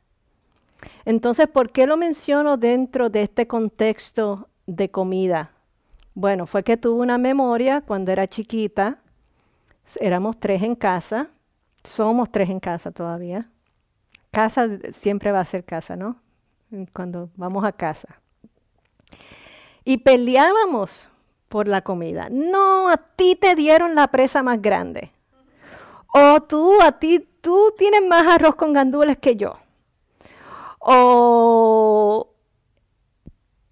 Entonces, 1.05 1.47
¿por 1.47 1.71
qué 1.71 1.87
lo 1.87 1.95
menciono 1.95 2.57
dentro 2.57 3.09
de 3.09 3.21
este 3.21 3.47
contexto 3.47 4.49
de 4.65 4.91
comida? 4.91 5.51
Bueno, 6.13 6.45
fue 6.45 6.63
que 6.63 6.77
tuve 6.77 7.01
una 7.01 7.17
memoria 7.17 7.81
cuando 7.81 8.11
era 8.11 8.27
chiquita, 8.27 8.99
éramos 9.99 10.39
tres 10.39 10.61
en 10.61 10.75
casa, 10.75 11.29
somos 11.83 12.31
tres 12.31 12.49
en 12.49 12.59
casa 12.59 12.91
todavía. 12.91 13.49
Casa 14.31 14.67
siempre 14.91 15.31
va 15.31 15.41
a 15.41 15.45
ser 15.45 15.63
casa, 15.63 15.95
¿no? 15.95 16.17
cuando 16.93 17.29
vamos 17.35 17.65
a 17.65 17.71
casa. 17.73 18.21
Y 19.83 19.97
peleábamos 19.97 21.09
por 21.49 21.67
la 21.67 21.81
comida. 21.81 22.29
No, 22.31 22.89
a 22.89 22.97
ti 22.97 23.35
te 23.35 23.55
dieron 23.55 23.95
la 23.95 24.07
presa 24.07 24.41
más 24.41 24.61
grande. 24.61 25.11
O 26.13 26.41
tú, 26.41 26.81
a 26.81 26.93
ti, 26.93 27.27
tú 27.41 27.73
tienes 27.77 28.01
más 28.07 28.25
arroz 28.27 28.55
con 28.55 28.73
gandules 28.73 29.17
que 29.17 29.35
yo. 29.35 29.57
O 30.79 32.29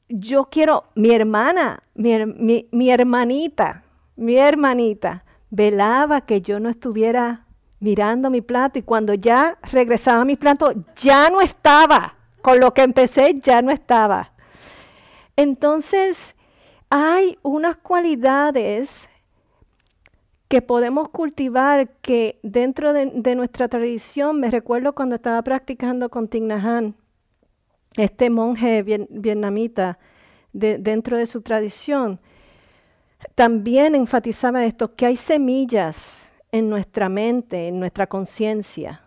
yo 0.09 0.45
quiero, 0.45 0.85
mi 0.95 1.11
hermana, 1.11 1.83
mi, 1.99 2.89
hermanita, 2.89 3.83
mi 4.15 4.37
hermanita, 4.37 5.25
velaba 5.49 6.21
que 6.21 6.41
yo 6.41 6.59
no 6.59 6.69
estuviera 6.69 7.45
mirando 7.79 8.29
mi 8.29 8.41
plato 8.41 8.79
y 8.79 8.83
cuando 8.83 9.13
ya 9.13 9.57
regresaba 9.71 10.21
a 10.21 10.25
mi 10.25 10.35
plato, 10.35 10.73
ya 10.95 11.29
no 11.29 11.41
estaba. 11.41 12.15
Con 12.41 12.61
lo 12.61 12.73
que 12.73 12.83
empecé, 12.83 13.35
ya 13.41 13.61
no 13.61 13.69
estaba. 13.69 14.31
Entonces, 15.35 16.35
hay 16.89 17.37
unas 17.43 17.75
cualidades 17.77 19.09
que 20.47 20.61
podemos 20.61 21.09
cultivar 21.09 21.89
que 22.01 22.39
dentro 22.41 22.93
de, 22.93 23.35
nuestra 23.35 23.67
tradición, 23.67 24.39
me 24.39 24.49
recuerdo 24.49 24.95
cuando 24.95 25.15
estaba 25.15 25.41
practicando 25.41 26.09
con 26.09 26.29
Thich 26.29 26.43
este 27.97 28.29
monje 28.29 28.83
vietnamita, 28.83 29.99
dentro 30.53 31.17
de 31.17 31.25
su 31.25 31.41
tradición, 31.41 32.19
también 33.35 33.95
enfatizaba 33.95 34.65
esto, 34.65 34.95
que 34.95 35.05
hay 35.05 35.17
semillas 35.17 36.31
en 36.51 36.69
nuestra 36.69 37.09
mente, 37.09 37.67
en 37.67 37.79
nuestra 37.79 38.07
conciencia, 38.07 39.01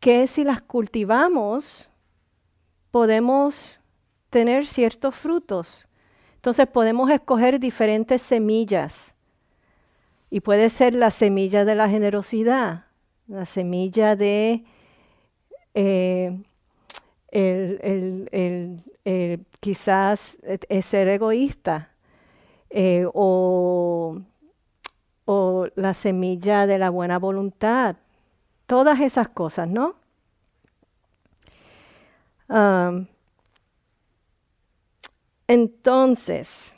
que 0.00 0.26
si 0.26 0.44
las 0.44 0.60
cultivamos, 0.62 1.90
podemos 2.90 3.80
tener 4.30 4.66
ciertos 4.66 5.14
frutos. 5.14 5.86
Entonces 6.36 6.66
podemos 6.66 7.10
escoger 7.10 7.58
diferentes 7.58 8.22
semillas. 8.22 9.14
Y 10.30 10.40
puede 10.40 10.68
ser 10.68 10.94
la 10.94 11.10
semilla 11.10 11.64
de 11.64 11.74
la 11.74 11.88
generosidad, 11.88 12.84
la 13.26 13.46
semilla 13.46 14.14
de 14.14 14.64
eh, 15.74 16.38
quizás 19.60 20.38
ser 20.82 21.08
egoísta, 21.08 21.90
eh, 22.70 23.06
o, 23.12 24.18
la 25.74 25.94
semilla 25.94 26.66
de 26.66 26.78
la 26.78 26.90
buena 26.90 27.18
voluntad, 27.18 27.96
todas 28.66 29.00
esas 29.00 29.28
cosas, 29.28 29.68
¿no? 29.68 29.96
entonces, 35.46 36.72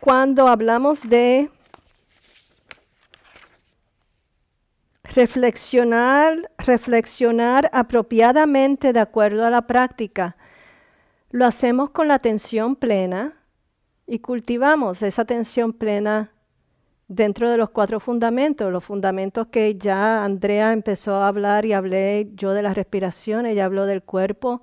cuando 0.00 0.48
hablamos 0.48 1.08
de 1.08 1.50
reflexionar, 5.04 6.50
reflexionar 6.58 7.70
apropiadamente 7.72 8.92
de 8.92 9.00
acuerdo 9.00 9.46
a 9.46 9.50
la 9.50 9.62
práctica, 9.62 10.36
lo 11.30 11.44
hacemos 11.44 11.90
con 11.90 12.08
la 12.08 12.14
atención 12.14 12.76
plena 12.76 13.34
y 14.06 14.20
cultivamos 14.20 15.02
esa 15.02 15.22
atención 15.22 15.72
plena 15.72 16.32
dentro 17.08 17.50
de 17.50 17.56
los 17.56 17.70
cuatro 17.70 18.00
fundamentos, 18.00 18.72
los 18.72 18.84
fundamentos 18.84 19.48
que 19.48 19.76
ya 19.76 20.24
Andrea 20.24 20.72
empezó 20.72 21.16
a 21.16 21.28
hablar 21.28 21.64
y 21.64 21.72
hablé 21.72 22.30
yo 22.34 22.52
de 22.52 22.62
la 22.62 22.74
respiración, 22.74 23.46
ella 23.46 23.66
habló 23.66 23.86
del 23.86 24.02
cuerpo, 24.02 24.62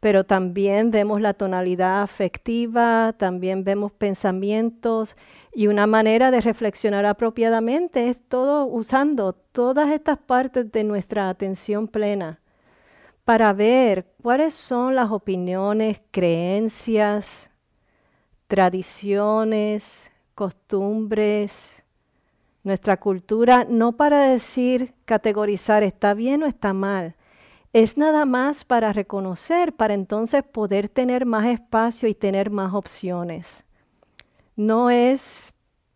pero 0.00 0.24
también 0.24 0.90
vemos 0.90 1.20
la 1.20 1.34
tonalidad 1.34 2.02
afectiva, 2.02 3.14
también 3.18 3.64
vemos 3.64 3.92
pensamientos 3.92 5.16
y 5.54 5.66
una 5.66 5.86
manera 5.86 6.30
de 6.30 6.40
reflexionar 6.40 7.06
apropiadamente 7.06 8.08
es 8.08 8.20
todo 8.28 8.66
usando 8.66 9.34
todas 9.34 9.92
estas 9.92 10.18
partes 10.18 10.72
de 10.72 10.84
nuestra 10.84 11.28
atención 11.28 11.88
plena 11.88 12.41
para 13.32 13.54
ver 13.54 14.04
cuáles 14.22 14.52
son 14.52 14.94
las 14.94 15.10
opiniones, 15.10 16.02
creencias, 16.10 17.48
tradiciones, 18.46 20.12
costumbres, 20.34 21.82
nuestra 22.62 22.98
cultura, 22.98 23.64
no 23.66 23.92
para 23.92 24.28
decir, 24.28 24.92
categorizar 25.06 25.82
está 25.82 26.12
bien 26.12 26.42
o 26.42 26.46
está 26.46 26.74
mal, 26.74 27.16
es 27.72 27.96
nada 27.96 28.26
más 28.26 28.66
para 28.66 28.92
reconocer, 28.92 29.72
para 29.72 29.94
entonces 29.94 30.42
poder 30.42 30.90
tener 30.90 31.24
más 31.24 31.46
espacio 31.46 32.10
y 32.10 32.14
tener 32.14 32.50
más 32.50 32.74
opciones. 32.74 33.64
No 34.56 34.90
es 34.90 35.54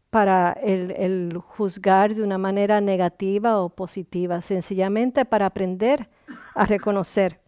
para 0.08 0.52
el, 0.52 0.90
el 0.92 1.36
juzgar 1.36 2.14
de 2.14 2.22
una 2.22 2.38
manera 2.38 2.80
negativa 2.80 3.60
o 3.60 3.68
positiva, 3.68 4.40
sencillamente 4.40 5.26
para 5.26 5.44
aprender 5.44 6.08
a 6.54 6.66
reconocer. 6.66 7.40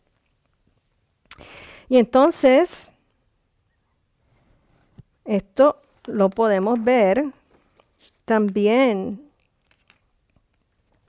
Y 1.88 1.96
entonces, 1.96 2.92
esto 5.24 5.80
lo 6.06 6.30
podemos 6.30 6.82
ver 6.82 7.24
también 8.24 9.28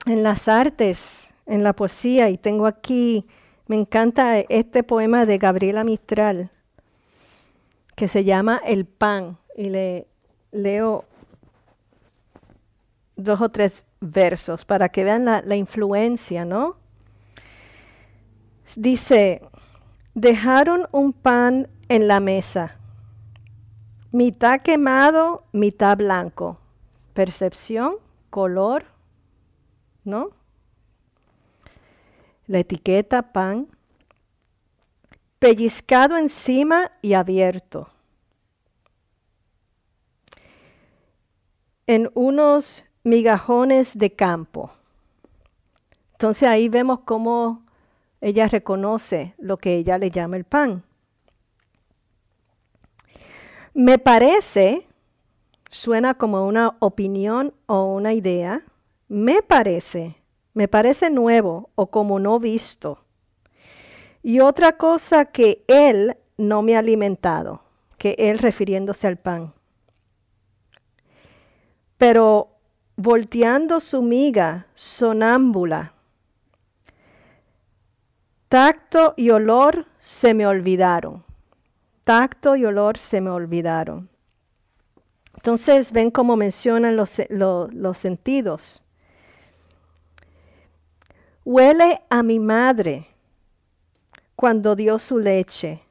en 0.06 0.22
las 0.22 0.48
artes, 0.48 1.30
en 1.46 1.62
la 1.62 1.74
poesía, 1.74 2.30
y 2.30 2.38
tengo 2.38 2.66
aquí, 2.66 3.26
me 3.66 3.76
encanta 3.76 4.40
este 4.40 4.82
poema 4.82 5.26
de 5.26 5.38
Gabriela 5.38 5.84
Mistral, 5.84 6.50
que 7.94 8.08
se 8.08 8.24
llama 8.24 8.60
El 8.64 8.86
pan, 8.86 9.36
y 9.56 9.68
le 9.68 10.06
leo 10.52 11.04
dos 13.16 13.40
o 13.42 13.50
tres 13.50 13.84
versos 14.00 14.64
para 14.64 14.88
que 14.88 15.04
vean 15.04 15.26
la, 15.26 15.42
la 15.42 15.56
influencia, 15.56 16.46
¿no? 16.46 16.79
Dice, 18.76 19.42
dejaron 20.14 20.88
un 20.92 21.12
pan 21.12 21.68
en 21.88 22.08
la 22.08 22.20
mesa 22.20 22.80
mitad 24.12 24.60
quemado, 24.60 25.44
mitad 25.52 25.96
blanco. 25.96 26.58
Percepción, 27.14 27.96
color, 28.30 28.84
¿no? 30.04 30.30
La 32.46 32.58
etiqueta 32.58 33.32
pan. 33.32 33.68
Pellizcado 35.38 36.16
encima 36.16 36.90
y 37.02 37.14
abierto. 37.14 37.88
En 41.86 42.10
unos 42.14 42.84
migajones 43.02 43.96
de 43.96 44.14
campo. 44.14 44.70
Entonces 46.12 46.46
ahí 46.46 46.68
vemos 46.68 47.00
cómo 47.00 47.64
ella 48.20 48.48
reconoce 48.48 49.34
lo 49.38 49.56
que 49.56 49.74
ella 49.74 49.98
le 49.98 50.10
llama 50.10 50.36
el 50.36 50.44
pan. 50.44 50.82
Me 53.72 53.98
parece, 53.98 54.86
suena 55.70 56.14
como 56.14 56.46
una 56.46 56.76
opinión 56.80 57.54
o 57.66 57.84
una 57.84 58.12
idea, 58.12 58.62
me 59.08 59.42
parece, 59.42 60.16
me 60.54 60.68
parece 60.68 61.08
nuevo 61.10 61.70
o 61.74 61.86
como 61.86 62.18
no 62.18 62.38
visto. 62.38 63.04
Y 64.22 64.40
otra 64.40 64.76
cosa 64.76 65.26
que 65.26 65.64
él 65.66 66.16
no 66.36 66.62
me 66.62 66.76
ha 66.76 66.80
alimentado, 66.80 67.62
que 67.96 68.16
él 68.18 68.38
refiriéndose 68.38 69.06
al 69.06 69.16
pan. 69.16 69.54
Pero 71.96 72.48
volteando 72.96 73.80
su 73.80 74.02
miga 74.02 74.66
sonámbula, 74.74 75.94
tacto 78.50 79.14
y 79.16 79.30
olor 79.30 79.86
se 80.00 80.34
me 80.34 80.46
olvidaron 80.46 81.24
tacto 82.10 82.56
y 82.56 82.64
olor 82.64 82.98
se 82.98 83.20
me 83.20 83.30
olvidaron. 83.30 84.08
Entonces 85.36 85.92
ven 85.92 86.10
cómo 86.10 86.34
mencionan 86.34 86.96
los, 86.96 87.22
los 87.28 87.98
sentidos. 87.98 88.82
Huele 91.44 92.02
a 92.10 92.24
mi 92.24 92.40
madre 92.40 93.06
cuando 94.34 94.74
dio 94.74 94.98
su 94.98 95.20
leche. 95.20 95.82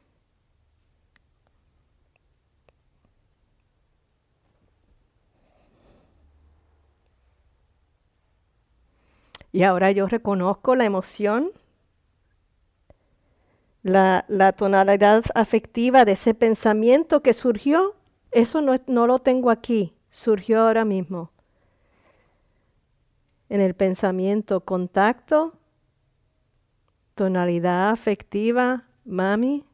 Y 9.54 9.64
ahora 9.64 9.92
yo 9.92 10.06
reconozco 10.08 10.76
la 10.76 10.84
emoción 10.84 11.54
la, 13.84 14.54
tonalidad 14.58 15.24
afectiva 15.36 16.06
de 16.06 16.14
ese 16.14 16.34
pensamiento 16.34 17.22
que 17.22 17.34
surgió, 17.34 17.96
eso 18.32 18.62
no, 18.62 18.76
no 18.88 19.08
lo 19.08 19.20
tengo 19.20 19.50
aquí, 19.50 19.94
surgió 20.10 20.62
ahora 20.62 20.86
mismo. 20.86 21.32
En 23.50 23.62
el 23.62 23.74
pensamiento, 23.74 24.62
contacto, 24.62 25.54
tonalidad 27.16 27.90
afectiva, 27.90 28.86
mami. 29.06 29.66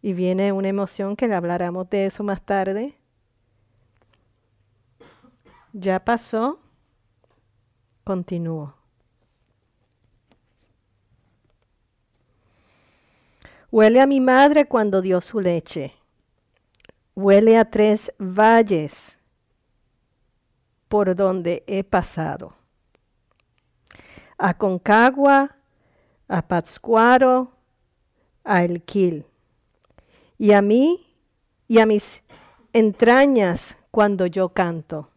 Y 0.00 0.12
viene 0.12 0.52
una 0.52 0.68
emoción 0.68 1.16
que 1.16 1.28
le 1.28 1.34
hablaremos 1.34 1.88
de 1.90 2.06
eso 2.06 2.22
más 2.22 2.42
tarde. 2.42 2.94
Ya 5.72 6.04
pasó. 6.04 6.60
Continúo. 8.04 8.83
Huele 13.74 14.00
a 14.00 14.06
mi 14.06 14.20
madre 14.20 14.66
cuando 14.66 15.02
dio 15.02 15.20
su 15.20 15.40
leche. 15.40 15.92
Huele 17.16 17.58
a 17.58 17.64
tres 17.64 18.12
valles 18.20 19.18
por 20.86 21.16
donde 21.16 21.64
he 21.66 21.82
pasado. 21.82 22.54
A 24.38 24.54
Concagua, 24.54 25.56
a 26.28 26.42
Pátzcuaro, 26.42 27.50
a 28.44 28.62
Elquil. 28.62 29.26
Y 30.38 30.52
a 30.52 30.62
mí 30.62 31.12
y 31.66 31.80
a 31.80 31.86
mis 31.86 32.22
entrañas 32.72 33.76
cuando 33.90 34.26
yo 34.26 34.50
canto. 34.50 35.08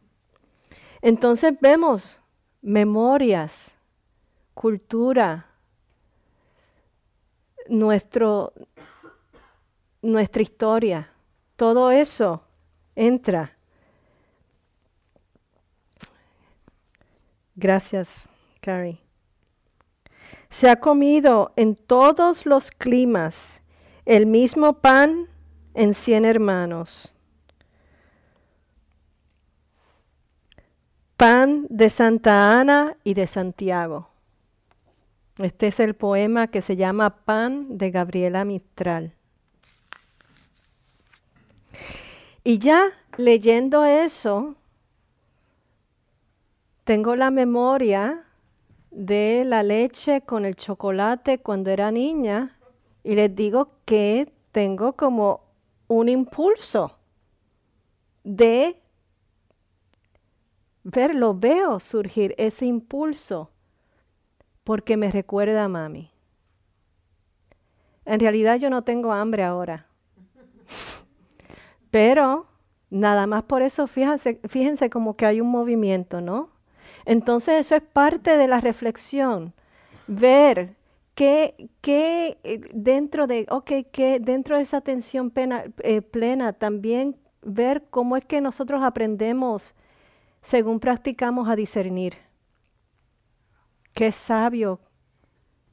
Entonces 1.03 1.53
vemos 1.61 2.19
memorias, 2.63 3.75
cultura, 4.55 5.46
nuestro, 7.69 8.53
nuestra 10.01 10.41
historia, 10.41 11.10
todo 11.56 11.91
eso 11.91 12.43
entra. 12.95 13.58
Gracias, 17.56 18.30
Carrie. 18.62 18.99
Se 20.49 20.69
ha 20.69 20.80
comido 20.80 21.53
en 21.56 21.75
todos 21.75 22.45
los 22.45 22.71
climas 22.71 23.62
el 24.06 24.25
mismo 24.25 24.73
pan 24.73 25.27
en 25.73 25.93
cien 25.93 26.23
hermanos. 26.23 27.13
Pan 31.17 31.65
de 31.69 31.89
Santa 31.89 32.60
Ana 32.60 32.95
y 33.03 33.15
de 33.15 33.25
Santiago. 33.25 34.10
Este 35.39 35.67
es 35.67 35.80
el 35.80 35.93
poema 35.93 36.47
que 36.47 36.62
se 36.63 36.76
llama 36.76 37.23
Pan 37.23 37.78
de 37.78 37.91
Gabriela 37.91 38.43
Mistral. 38.43 39.13
Y 42.43 42.58
ya 42.58 42.86
leyendo 43.17 43.86
eso, 43.86 44.56
tengo 46.86 47.15
la 47.15 47.30
memoria 47.30 48.23
de 48.89 49.43
la 49.45 49.62
leche 49.62 50.21
con 50.21 50.43
el 50.43 50.56
chocolate 50.56 51.38
cuando 51.38 51.69
era 51.69 51.91
niña 51.91 52.58
y 53.04 53.13
les 53.13 53.36
digo 53.36 53.69
que 53.86 54.32
tengo 54.52 54.93
como 54.93 55.41
un 55.88 56.10
impulso 56.10 56.97
de 58.23 58.82
verlo, 60.84 61.36
veo 61.36 61.80
surgir 61.80 62.34
ese 62.38 62.65
impulso 62.65 63.52
porque 64.67 64.97
me 64.97 65.10
recuerda 65.10 65.63
a 65.63 65.69
mami. 65.69 66.12
En 68.03 68.19
realidad 68.19 68.58
yo 68.58 68.69
no 68.69 68.82
tengo 68.82 69.13
hambre 69.13 69.45
ahora. 69.45 69.86
Pero 71.89 72.47
nada 72.89 73.27
más 73.27 73.43
por 73.43 73.62
eso 73.62 73.88
fíjense, 73.88 74.41
fíjense 74.49 74.89
como 74.89 75.15
que 75.15 75.25
hay 75.25 75.39
un 75.39 75.47
movimiento, 75.47 76.19
¿no? 76.19 76.49
Entonces 77.06 77.62
eso 77.62 77.75
es 77.77 77.82
parte 77.82 78.36
de 78.36 78.49
la 78.49 78.60
reflexión. 78.60 79.53
Ver 80.06 80.75
que, 81.15 81.56
eh, 81.86 82.60
dentro 82.73 83.25
de, 83.25 83.45
okay, 83.49 83.86
que 83.86 84.19
dentro 84.19 84.58
de 84.58 84.63
esa 84.63 84.77
atención 84.77 85.32
eh, 85.82 86.01
plena 86.01 86.51
también 86.51 87.15
ver 87.41 87.86
cómo 87.89 88.17
es 88.17 88.25
que 88.25 88.41
nosotros 88.41 88.84
aprendemos 88.84 89.73
según 90.41 90.82
practicamos 90.82 91.47
a 91.47 91.56
discernir 91.56 92.26
qué 93.97 94.12
sabio 94.12 94.79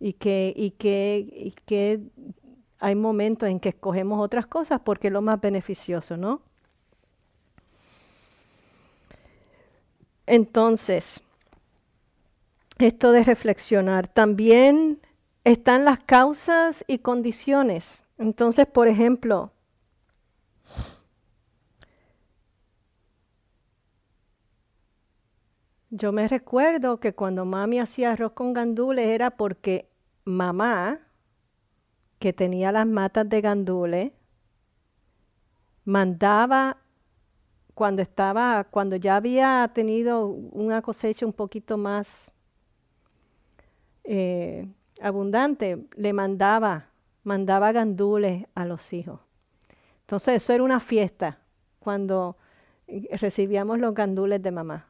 y 0.00 0.14
que, 0.14 0.54
y 0.56 0.70
que, 0.70 2.00
hay 2.78 2.94
momentos 2.94 3.50
en 3.50 3.60
que 3.60 3.68
escogemos 3.68 4.18
otras 4.18 4.46
cosas 4.46 4.80
porque 4.82 5.08
es 5.08 5.12
lo 5.12 5.20
más 5.20 5.40
beneficioso, 5.40 6.16
¿no? 6.16 6.40
Entonces, 10.26 11.22
esto 12.78 13.12
de 13.12 13.24
reflexionar, 13.24 14.08
también 14.08 15.00
están 15.44 15.84
las 15.84 15.98
causas 15.98 16.82
y 16.87 16.98
condiciones. 17.00 18.06
Entonces, 18.16 18.66
por 18.66 18.88
ejemplo, 18.88 19.52
Yo 25.96 26.11
me 26.11 26.26
recuerdo 26.26 26.98
que 26.98 27.14
cuando 27.14 27.44
mami 27.44 27.78
hacía 27.78 28.11
arroz 28.11 28.33
con 28.33 28.52
gandules 28.52 29.07
era 29.07 29.30
porque 29.30 29.88
mamá, 30.24 30.98
que 32.18 32.33
tenía 32.33 32.72
las 32.72 32.85
matas 32.85 33.28
de 33.28 33.40
gandules, 33.40 34.12
mandaba 35.85 36.78
cuando 37.74 38.02
estaba, 38.02 38.64
cuando 38.64 38.96
ya 38.96 39.14
había 39.14 39.70
tenido 39.72 40.26
una 40.26 40.83
cosecha 40.83 41.26
un 41.26 41.33
poquito 41.33 41.76
más 41.76 42.28
eh, 44.02 44.66
abundante, 45.00 45.87
le 45.94 46.12
mandaba, 46.12 46.88
mandaba 47.22 47.70
gandules 47.70 48.48
a 48.57 48.64
los 48.64 48.92
hijos. 48.92 49.20
Entonces 50.00 50.42
eso 50.42 50.52
era 50.54 50.64
una 50.64 50.80
fiesta 50.80 51.38
cuando 51.78 52.37
recibíamos 53.12 53.78
los 53.78 53.94
gandules 53.94 54.42
de 54.42 54.50
mamá 54.50 54.88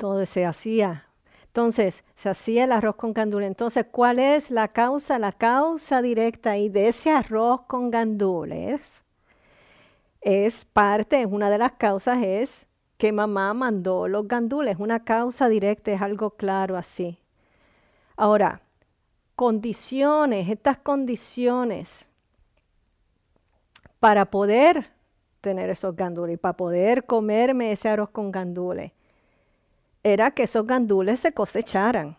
todo 0.00 0.24
se 0.24 0.46
hacía. 0.46 1.04
Entonces, 1.44 2.04
se 2.16 2.30
hacía 2.30 2.64
el 2.64 2.72
arroz 2.72 2.96
con 2.96 3.12
gandules. 3.12 3.48
Entonces, 3.48 3.84
¿cuál 3.90 4.18
es 4.18 4.50
la 4.50 4.68
causa? 4.68 5.18
La 5.18 5.32
causa 5.32 6.00
directa 6.00 6.52
ahí 6.52 6.70
de 6.70 6.88
ese 6.88 7.10
arroz 7.10 7.62
con 7.66 7.90
gandules 7.90 9.04
es 10.22 10.64
parte, 10.64 11.26
una 11.26 11.50
de 11.50 11.58
las 11.58 11.72
causas 11.72 12.22
es 12.22 12.66
que 12.96 13.12
mamá 13.12 13.52
mandó 13.52 14.08
los 14.08 14.26
gandules. 14.26 14.78
Una 14.78 15.04
causa 15.04 15.48
directa 15.50 15.92
es 15.92 16.00
algo 16.00 16.30
claro 16.30 16.78
así. 16.78 17.18
Ahora, 18.16 18.62
condiciones, 19.36 20.48
estas 20.48 20.78
condiciones 20.78 22.06
para 23.98 24.30
poder 24.30 24.86
tener 25.42 25.68
esos 25.68 25.94
gandules, 25.94 26.38
para 26.38 26.56
poder 26.56 27.04
comerme 27.04 27.72
ese 27.72 27.90
arroz 27.90 28.10
con 28.10 28.32
gandules 28.32 28.92
era 30.02 30.30
que 30.30 30.44
esos 30.44 30.66
gandules 30.66 31.20
se 31.20 31.32
cosecharan. 31.32 32.16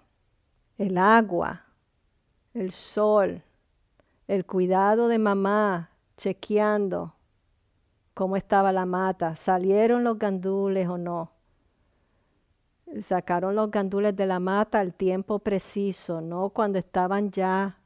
El 0.77 0.97
agua, 0.97 1.65
el 2.53 2.71
sol, 2.71 3.43
el 4.27 4.45
cuidado 4.45 5.07
de 5.07 5.19
mamá, 5.19 5.89
chequeando 6.17 7.13
cómo 8.13 8.35
estaba 8.35 8.71
la 8.71 8.85
mata, 8.85 9.35
salieron 9.35 10.03
los 10.03 10.19
gandules 10.19 10.87
o 10.87 10.97
no. 10.97 11.31
Sacaron 13.01 13.55
los 13.55 13.71
gandules 13.71 14.15
de 14.15 14.25
la 14.25 14.39
mata 14.39 14.79
al 14.79 14.93
tiempo 14.93 15.39
preciso, 15.39 16.21
no 16.21 16.49
cuando 16.49 16.77
estaban 16.77 17.31
ya 17.31 17.77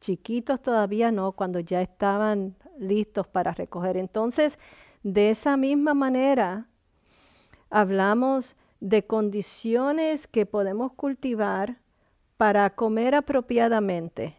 chiquitos 0.00 0.60
todavía, 0.60 1.12
no, 1.12 1.32
cuando 1.32 1.60
ya 1.60 1.82
estaban 1.82 2.56
listos 2.78 3.28
para 3.28 3.52
recoger. 3.52 3.96
Entonces, 3.96 4.58
de 5.02 5.30
esa 5.30 5.56
misma 5.56 5.94
manera, 5.94 6.66
hablamos 7.70 8.56
de 8.80 9.06
condiciones 9.06 10.26
que 10.26 10.46
podemos 10.46 10.92
cultivar 10.92 11.76
para 12.36 12.70
comer 12.70 13.14
apropiadamente. 13.14 14.36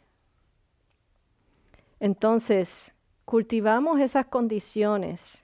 Entonces, 1.99 2.93
cultivamos 3.25 4.01
esas 4.01 4.25
condiciones. 4.25 5.43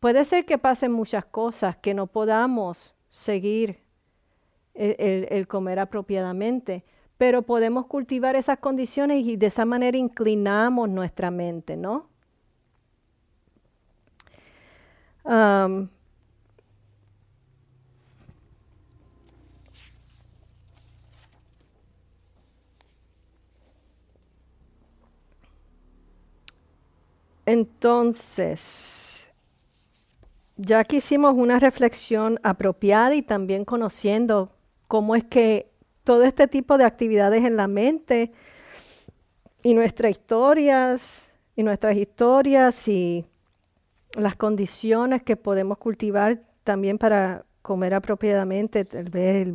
Puede 0.00 0.24
ser 0.24 0.44
que 0.44 0.58
pasen 0.58 0.92
muchas 0.92 1.24
cosas 1.24 1.76
que 1.76 1.94
no 1.94 2.08
podamos 2.08 2.94
seguir 3.08 3.78
el, 4.74 5.46
comer 5.46 5.78
apropiadamente, 5.78 6.84
pero 7.16 7.42
podemos 7.42 7.86
cultivar 7.86 8.34
esas 8.34 8.58
condiciones 8.58 9.24
y 9.24 9.36
de 9.36 9.46
esa 9.46 9.64
manera 9.64 9.96
inclinamos 9.96 10.88
nuestra 10.88 11.30
mente, 11.30 11.76
¿no? 11.76 12.08
Entonces, 27.46 29.28
ya 30.56 30.84
que 30.84 30.96
hicimos 30.96 31.32
una 31.34 31.58
reflexión 31.58 32.40
apropiada 32.42 33.14
y 33.14 33.22
también 33.22 33.64
conociendo 33.64 34.52
cómo 34.88 35.16
es 35.16 35.24
que 35.24 35.70
todo 36.04 36.22
este 36.22 36.48
tipo 36.48 36.78
de 36.78 36.84
actividades 36.84 37.44
en 37.44 37.56
la 37.56 37.68
mente 37.68 38.32
y 39.62 39.74
nuestras 39.74 40.12
historias 40.12 41.32
y 41.56 41.62
nuestras 41.62 41.96
historias 41.96 42.86
y 42.88 43.24
las 44.14 44.36
condiciones 44.36 45.22
que 45.22 45.36
podemos 45.36 45.78
cultivar 45.78 46.40
también 46.62 46.98
para 46.98 47.44
comer 47.62 47.94
apropiadamente, 47.94 48.84
tal 48.84 49.10
vez 49.10 49.48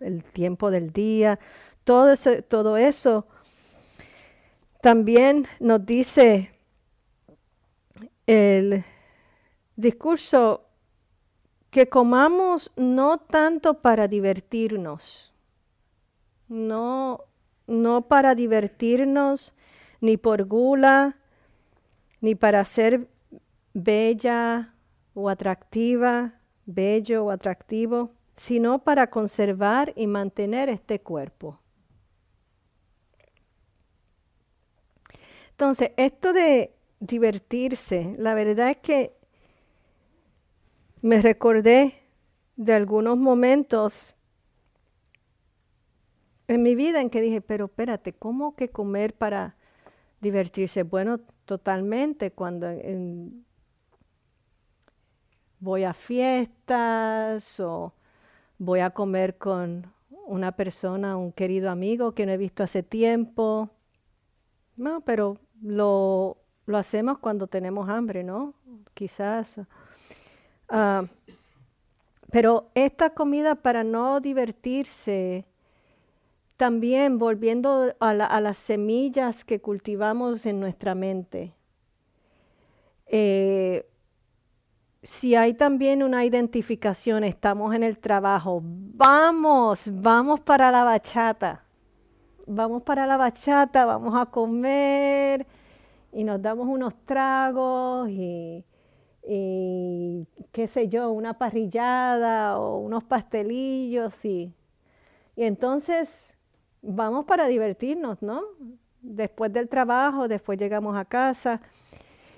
el, 0.00 0.24
tiempo 0.24 0.70
del 0.70 0.92
día, 0.92 1.38
todo 1.84 2.12
eso, 2.12 2.42
todo 2.42 2.76
eso 2.76 3.26
también 4.80 5.46
nos 5.60 5.86
dice 5.86 6.51
el 8.26 8.84
discurso 9.76 10.66
que 11.70 11.88
comamos 11.88 12.70
no 12.76 13.18
tanto 13.18 13.80
para 13.80 14.08
divertirnos, 14.08 15.32
no, 16.48 17.24
no 17.66 18.02
para 18.08 18.34
divertirnos, 18.34 19.54
ni 20.00 20.16
por 20.16 20.44
gula, 20.44 21.16
ni 22.20 22.34
para 22.34 22.64
ser 22.64 23.08
bella 23.72 24.74
o 25.14 25.28
atractiva, 25.28 26.34
bello 26.66 27.24
o 27.24 27.30
atractivo, 27.30 28.12
sino 28.36 28.84
para 28.84 29.08
conservar 29.08 29.92
y 29.96 30.06
mantener 30.06 30.68
este 30.68 31.00
cuerpo. 31.00 31.58
Entonces, 35.50 35.92
esto 35.96 36.32
de 36.32 36.74
divertirse, 37.02 38.14
la 38.16 38.32
verdad 38.34 38.70
es 38.70 38.76
que 38.76 39.12
me 41.02 41.20
recordé 41.20 41.94
de 42.54 42.74
algunos 42.74 43.18
momentos 43.18 44.14
en 46.46 46.62
mi 46.62 46.76
vida 46.76 47.00
en 47.00 47.10
que 47.10 47.20
dije, 47.20 47.40
pero 47.40 47.64
espérate, 47.64 48.12
¿cómo 48.12 48.54
que 48.54 48.70
comer 48.70 49.14
para 49.14 49.56
divertirse? 50.20 50.84
Bueno, 50.84 51.18
totalmente, 51.44 52.30
cuando 52.30 52.68
voy 55.58 55.84
a 55.84 55.92
fiestas 55.92 57.58
o 57.58 57.92
voy 58.58 58.78
a 58.78 58.90
comer 58.90 59.38
con 59.38 59.92
una 60.26 60.52
persona, 60.52 61.16
un 61.16 61.32
querido 61.32 61.68
amigo 61.68 62.12
que 62.12 62.26
no 62.26 62.32
he 62.32 62.36
visto 62.36 62.62
hace 62.62 62.84
tiempo. 62.84 63.70
No, 64.76 65.00
pero 65.00 65.38
lo, 65.62 66.41
lo 66.66 66.78
hacemos 66.78 67.18
cuando 67.18 67.46
tenemos 67.46 67.88
hambre, 67.88 68.22
¿no? 68.22 68.54
Quizás. 68.94 69.60
Ah, 70.68 71.04
pero 72.30 72.70
esta 72.74 73.10
comida 73.10 73.56
para 73.56 73.84
no 73.84 74.20
divertirse, 74.20 75.44
también 76.56 77.18
volviendo 77.18 77.94
a, 78.00 78.14
las 78.14 78.56
semillas 78.56 79.44
que 79.44 79.60
cultivamos 79.60 80.46
en 80.46 80.60
nuestra 80.60 80.94
mente. 80.94 81.52
Eh, 83.06 83.84
si 85.02 85.34
hay 85.34 85.54
también 85.54 86.02
una 86.02 86.24
identificación, 86.24 87.24
estamos 87.24 87.74
en 87.74 87.82
el 87.82 87.98
trabajo, 87.98 88.62
vamos, 88.64 89.90
vamos 89.92 90.40
para 90.40 90.70
la 90.70 90.84
bachata, 90.84 91.64
vamos 92.46 92.82
para 92.82 93.06
la 93.06 93.16
bachata, 93.16 93.84
vamos 93.84 94.14
a 94.16 94.26
comer 94.26 95.46
y 96.12 96.24
nos 96.24 96.40
damos 96.40 96.68
unos 96.68 96.94
tragos 97.04 98.08
y, 98.10 98.64
qué 99.22 100.66
sé 100.66 100.88
yo, 100.88 101.10
una 101.10 101.38
parrillada 101.38 102.58
o 102.58 102.78
unos 102.78 103.04
pastelillos 103.04 104.24
y, 104.24 104.52
y 105.36 105.44
entonces 105.44 106.34
vamos 106.82 107.24
para 107.24 107.46
divertirnos, 107.46 108.20
¿no? 108.20 108.42
Después 109.00 109.52
del 109.52 109.68
trabajo, 109.68 110.28
después 110.28 110.58
llegamos 110.58 110.96
a 110.96 111.04
casa 111.04 111.60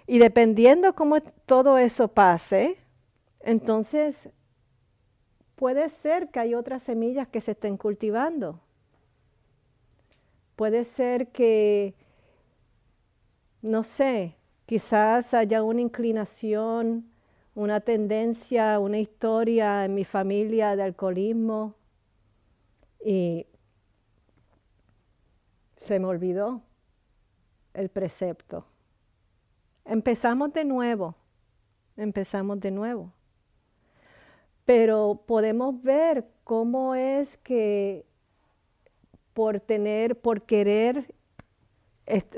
y 0.06 0.18
dependiendo 0.18 0.94
cómo 0.94 1.20
todo 1.46 1.78
eso 1.78 2.08
pase, 2.08 2.76
entonces 3.40 4.28
puede 5.56 5.88
ser 5.88 6.28
que 6.28 6.40
hay 6.40 6.54
otras 6.54 6.82
semillas 6.82 7.28
que 7.28 7.40
se 7.40 7.52
estén 7.52 7.76
cultivando. 7.76 8.60
Puede 10.56 10.84
ser 10.84 11.28
que, 11.28 11.94
no 13.64 13.82
sé, 13.82 14.36
quizás 14.66 15.32
haya 15.32 15.62
una 15.62 15.80
inclinación, 15.80 17.10
una 17.54 17.80
tendencia, 17.80 18.78
una 18.78 18.98
historia 18.98 19.86
en 19.86 19.94
mi 19.94 20.04
familia 20.04 20.76
de 20.76 20.82
alcoholismo 20.82 21.74
y 23.02 23.46
se 25.76 25.98
me 25.98 26.04
olvidó 26.04 26.60
el 27.72 27.88
precepto. 27.88 28.66
Empezamos 29.86 30.52
de 30.52 30.66
nuevo, 30.66 31.14
empezamos 31.96 32.60
de 32.60 32.70
nuevo. 32.70 33.12
Pero 34.66 35.22
podemos 35.26 35.82
ver 35.82 36.28
cómo 36.44 36.94
es 36.94 37.38
que 37.38 38.04
por 39.32 39.58
tener, 39.58 40.20
por 40.20 40.42
querer 40.42 41.14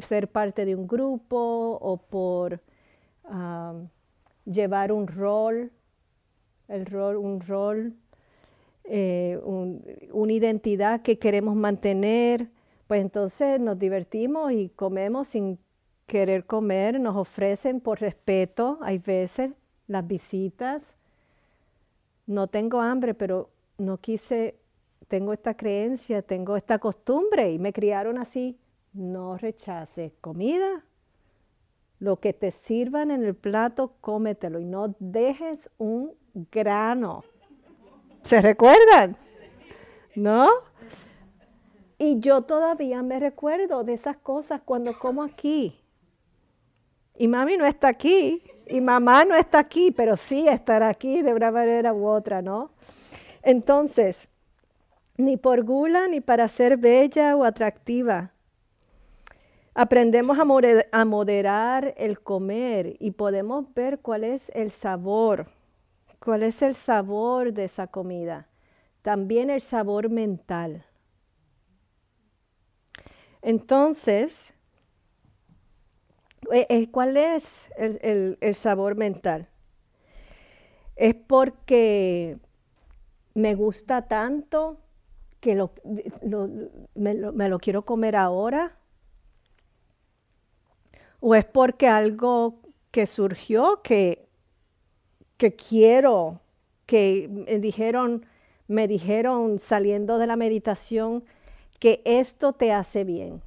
ser 0.00 0.29
parte 0.29 0.64
de 0.64 0.74
un 0.74 0.87
grupo 0.87 1.79
o 1.81 1.96
por 1.96 2.61
llevar 4.44 4.92
un 4.92 5.07
rol, 5.07 5.72
el 6.68 6.87
rol, 6.87 7.16
un 7.16 7.40
rol, 7.40 7.94
eh, 8.85 9.40
una 10.12 10.33
identidad 10.33 11.02
que 11.02 11.18
queremos 11.18 11.57
mantener, 11.57 12.48
pues 12.87 13.00
entonces 13.00 13.61
nos 13.61 13.79
divertimos 13.79 14.52
y 14.52 14.68
comemos 14.70 15.29
sin 15.29 15.59
querer 16.07 16.46
comer, 16.46 17.00
nos 17.00 17.16
ofrecen 17.16 17.81
por 17.81 18.00
respeto, 18.00 18.79
hay 18.81 18.98
veces 18.98 19.50
las 19.88 20.07
visitas. 20.07 20.83
No 22.26 22.46
tengo 22.46 22.81
hambre, 22.81 23.14
pero 23.14 23.50
no 23.79 23.98
quise, 23.98 24.57
tengo 25.09 25.33
esta 25.33 25.55
creencia, 25.55 26.22
tengo 26.22 26.57
esta 26.57 26.79
costumbre 26.79 27.52
y 27.52 27.59
me 27.59 27.72
criaron 27.72 28.18
así. 28.18 28.57
No 28.96 29.37
rechaces 29.37 30.14
comida. 30.22 30.82
Lo 31.98 32.16
que 32.16 32.32
te 32.32 32.50
sirvan 32.50 33.11
en 33.11 33.24
el 33.24 33.35
plato, 33.35 33.92
cómetelo 34.00 34.59
y 34.59 34.64
no 34.64 34.94
dejes 34.98 35.68
un 35.76 36.14
grano. 36.50 37.22
¿Se 38.22 38.40
recuerdan? 38.40 39.18
¿No? 40.14 40.48
Y 41.98 42.20
yo 42.20 42.42
todavía 42.42 43.02
me 43.02 43.20
recuerdo 43.20 43.85
de 43.85 43.92
esas 43.92 44.16
cosas 44.16 44.62
cuando 44.64 44.98
como 44.98 45.22
aquí. 45.22 45.78
Y 47.18 47.28
mami 47.28 47.59
no 47.59 47.66
está 47.66 47.88
aquí, 47.88 48.42
y 48.66 48.80
mamá 48.80 49.26
no 49.26 49.35
está 49.35 49.59
aquí, 49.59 49.90
pero 49.90 50.16
sí 50.16 50.48
estará 50.48 50.88
aquí 50.88 51.20
de 51.20 51.35
una 51.35 51.50
manera 51.50 51.92
u 51.92 52.06
otra, 52.06 52.40
¿no? 52.40 52.70
Entonces, 53.42 54.28
ni 55.18 55.37
por 55.37 55.64
gula, 55.64 56.09
ni 56.09 56.22
para 56.22 56.48
ser 56.48 56.78
bella 56.78 57.37
o 57.37 57.44
atractiva. 57.44 58.32
Aprendemos 59.78 60.38
a 60.38 61.04
moderar 61.04 61.92
el 61.98 62.20
comer 62.20 62.96
y 62.98 63.10
podemos 63.10 63.74
ver 63.74 63.98
cuál 63.98 64.24
es 64.24 64.50
el 64.54 64.70
sabor, 64.70 65.48
cuál 66.18 66.42
es 66.44 66.62
el 66.62 66.74
sabor 66.74 67.52
de 67.52 67.64
esa 67.64 67.86
comida. 67.86 68.48
También 69.02 69.50
el 69.50 69.60
sabor 69.60 70.08
mental. 70.08 70.86
Entonces, 73.42 74.54
eh, 76.52 76.66
eh, 76.68 76.90
¿Cuál 76.90 77.16
es 77.16 77.68
el, 77.76 78.54
sabor 78.54 78.94
mental? 78.94 79.48
Es 80.94 81.14
porque 81.14 82.38
me 83.34 83.54
gusta 83.54 84.06
tanto 84.06 84.78
que 85.40 85.54
me, 86.94 87.14
lo, 87.48 87.58
quiero 87.58 87.82
comer 87.82 88.16
ahora. 88.16 88.76
¿O 91.20 91.35
es 91.35 91.44
porque 91.44 91.88
algo 91.88 92.61
que 92.90 93.07
surgió 93.07 93.83
que, 93.83 94.29
que 95.37 95.55
quiero, 95.55 96.40
que 96.87 97.29
me 97.31 97.59
dijeron, 97.59 98.26
me 98.68 98.88
dijeron 98.88 99.59
saliendo 99.59 100.18
de 100.18 100.26
la 100.26 100.37
meditación 100.37 101.24
que 101.79 102.02
esto 102.05 102.52
te 102.52 102.72
hace 102.72 103.05
bien? 103.05 103.42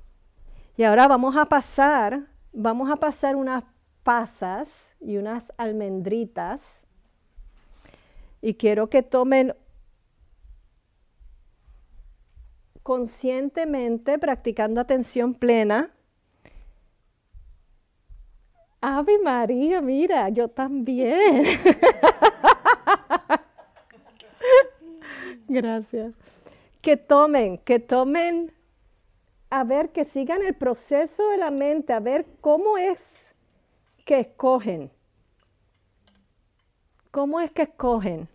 Y 0.77 0.83
ahora 0.83 1.07
vamos 1.07 1.35
a 1.35 1.45
pasar 1.45 2.27
vamos 2.51 2.89
a 2.89 2.95
pasar 2.95 3.35
unas 3.35 3.63
pasas 4.03 4.89
y 4.99 5.17
unas 5.17 5.51
almendritas 5.57 6.81
y 8.41 8.55
quiero 8.55 8.89
que 8.89 9.03
tomen 9.03 9.53
conscientemente, 12.83 14.17
practicando 14.17 14.81
atención 14.81 15.33
plena. 15.33 15.91
Ave 18.81 19.19
María, 19.19 19.81
mira, 19.81 20.29
yo 20.29 20.47
también. 20.47 21.43
Gracias. 25.47 26.13
que 26.81 26.95
tomen, 26.95 27.57
que 27.57 27.79
tomen, 27.79 28.53
a 29.49 29.63
ver, 29.63 29.89
que 29.89 30.05
sigan 30.05 30.43
el 30.43 30.53
proceso 30.53 31.27
de 31.29 31.37
la 31.37 31.51
mente, 31.51 31.91
a 31.91 31.99
ver 31.99 32.25
cómo 32.39 32.77
es 32.77 32.99
que 34.05 34.19
escogen. 34.19 34.91
¿Cómo 37.11 37.41
es 37.41 37.51
que 37.51 37.63
escogen? 37.63 38.29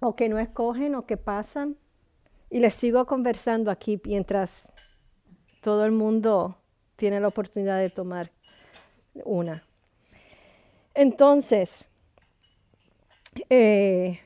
O 0.00 0.14
que 0.14 0.28
no 0.28 0.38
escogen 0.38 0.94
o 0.94 1.06
que 1.06 1.16
pasan. 1.16 1.76
Y 2.50 2.58
les 2.58 2.74
sigo 2.74 3.06
conversando 3.06 3.70
aquí 3.70 4.00
mientras 4.04 4.72
todo 5.62 5.86
el 5.86 5.92
mundo 5.92 6.58
tiene 6.96 7.20
la 7.20 7.28
oportunidad 7.28 7.78
de 7.78 7.88
tomar 7.88 8.30
una. 9.24 9.62
Entonces, 10.94 11.88
eh, 13.48 14.20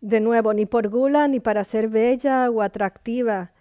de 0.00 0.20
nuevo, 0.20 0.52
ni 0.52 0.66
por 0.66 0.88
gula, 0.88 1.28
ni 1.28 1.40
para 1.40 1.64
ser 1.64 1.88
bella 1.88 2.50
o 2.50 2.60
atractiva. 2.60 3.52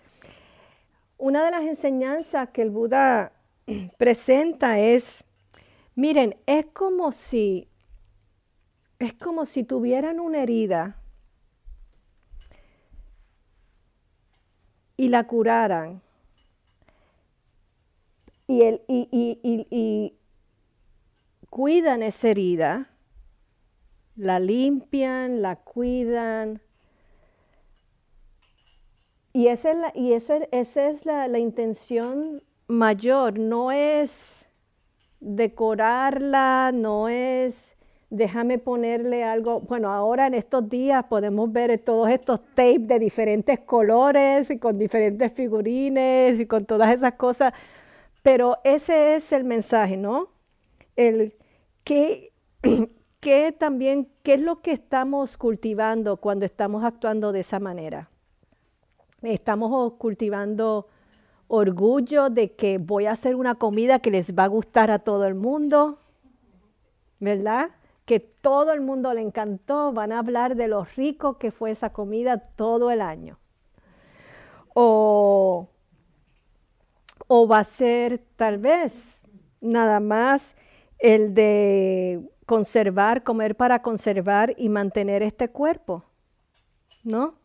Una 1.18 1.46
de 1.46 1.52
las 1.52 1.64
enseñanzas 1.64 2.50
que 2.50 2.64
el 2.64 2.72
Buda 2.72 3.32
presenta 3.98 4.80
es, 4.80 5.24
miren, 5.96 6.36
es 6.46 6.66
como 6.74 7.12
si, 7.12 7.68
es 9.00 9.14
como 9.14 9.46
si 9.46 9.64
tuvieran 9.64 10.20
una 10.20 10.44
herida 10.44 10.98
y 14.98 15.10
la 15.10 15.26
curaran. 15.26 16.02
Y, 18.48 18.64
el, 18.64 18.82
y, 18.88 19.08
y, 19.12 19.68
y 19.70 20.14
cuidan 21.52 22.02
esa 22.02 22.30
herida 22.30 22.88
la 24.16 24.40
limpian, 24.40 25.42
la 25.42 25.56
cuidan. 25.56 26.62
Y 29.34 29.48
esa 29.48 29.72
es 29.72 29.78
la, 29.78 29.92
y 29.96 30.14
eso, 30.14 30.34
es 30.52 31.06
la, 31.06 31.28
la 31.28 31.40
intención 31.40 32.44
mayor, 32.68 33.40
no 33.40 33.72
es 33.72 34.48
decorarla, 35.20 36.72
no 36.74 37.10
es 37.10 37.76
déjame 38.10 38.58
ponerle 38.58 39.24
algo. 39.24 39.62
Bueno, 39.62 39.92
ahora 39.92 40.28
en 40.28 40.34
estos 40.34 40.70
días 40.70 41.06
podemos 41.06 41.52
ver 41.52 41.80
todos 41.80 42.10
estos 42.10 42.42
tapes 42.54 42.88
de 42.88 43.00
diferentes 43.00 43.60
colores 43.62 44.52
y 44.52 44.60
con 44.60 44.78
diferentes 44.78 45.32
figurines 45.32 46.40
y 46.40 46.46
con 46.46 46.66
todas 46.66 46.94
esas 46.94 47.14
cosas. 47.14 47.54
Pero 48.22 48.58
ese 48.66 49.16
es 49.16 49.32
el 49.32 49.46
mensaje, 49.46 49.96
¿no? 49.96 50.28
El 50.98 51.34
que 51.84 52.32
¿qué 53.22 53.56
también, 53.58 54.10
qué 54.24 54.34
es 54.34 54.42
lo 54.42 54.62
que 54.62 54.72
estamos 54.74 55.38
cultivando 55.38 56.18
cuando 56.18 56.44
estamos 56.46 56.84
actuando 56.84 57.32
de 57.32 57.42
esa 57.42 57.60
manera? 57.60 58.10
Estamos 59.22 59.94
cultivando 59.94 60.88
orgullo 61.48 62.30
de 62.30 62.56
que 62.56 62.80
voy 62.80 63.06
a 63.06 63.12
hacer 63.12 63.36
una 63.36 63.56
comida 63.56 64.00
que 64.00 64.10
les 64.10 64.36
va 64.36 64.46
a 64.46 64.48
gustar 64.48 64.90
a 64.90 65.00
todo 65.00 65.26
el 65.28 65.36
mundo, 65.36 66.00
¿verdad? 67.20 67.70
Que 68.06 68.20
todo 68.20 68.74
el 68.74 68.82
mundo 68.82 69.14
le 69.14 69.22
encantó, 69.22 69.94
van 69.94 70.12
a 70.12 70.20
hablar 70.20 70.56
de 70.56 70.68
lo 70.68 70.84
rico 70.84 71.38
que 71.38 71.52
fue 71.52 71.72
esa 71.72 71.94
comida 71.94 72.40
todo 72.40 72.90
el 72.90 73.02
año. 73.02 73.38
O, 74.74 75.70
o 77.28 77.48
va 77.48 77.60
a 77.60 77.64
ser 77.66 78.24
tal 78.36 78.58
vez 78.58 79.22
nada 79.60 80.00
más 80.00 80.56
el 81.02 81.34
de 81.34 82.22
conservar, 82.46 83.24
comer 83.24 83.56
para 83.56 83.82
conservar 83.82 84.54
y 84.56 84.70
mantener 84.70 85.24
este 85.24 85.50
cuerpo, 85.50 86.06
¿no? 87.04 87.36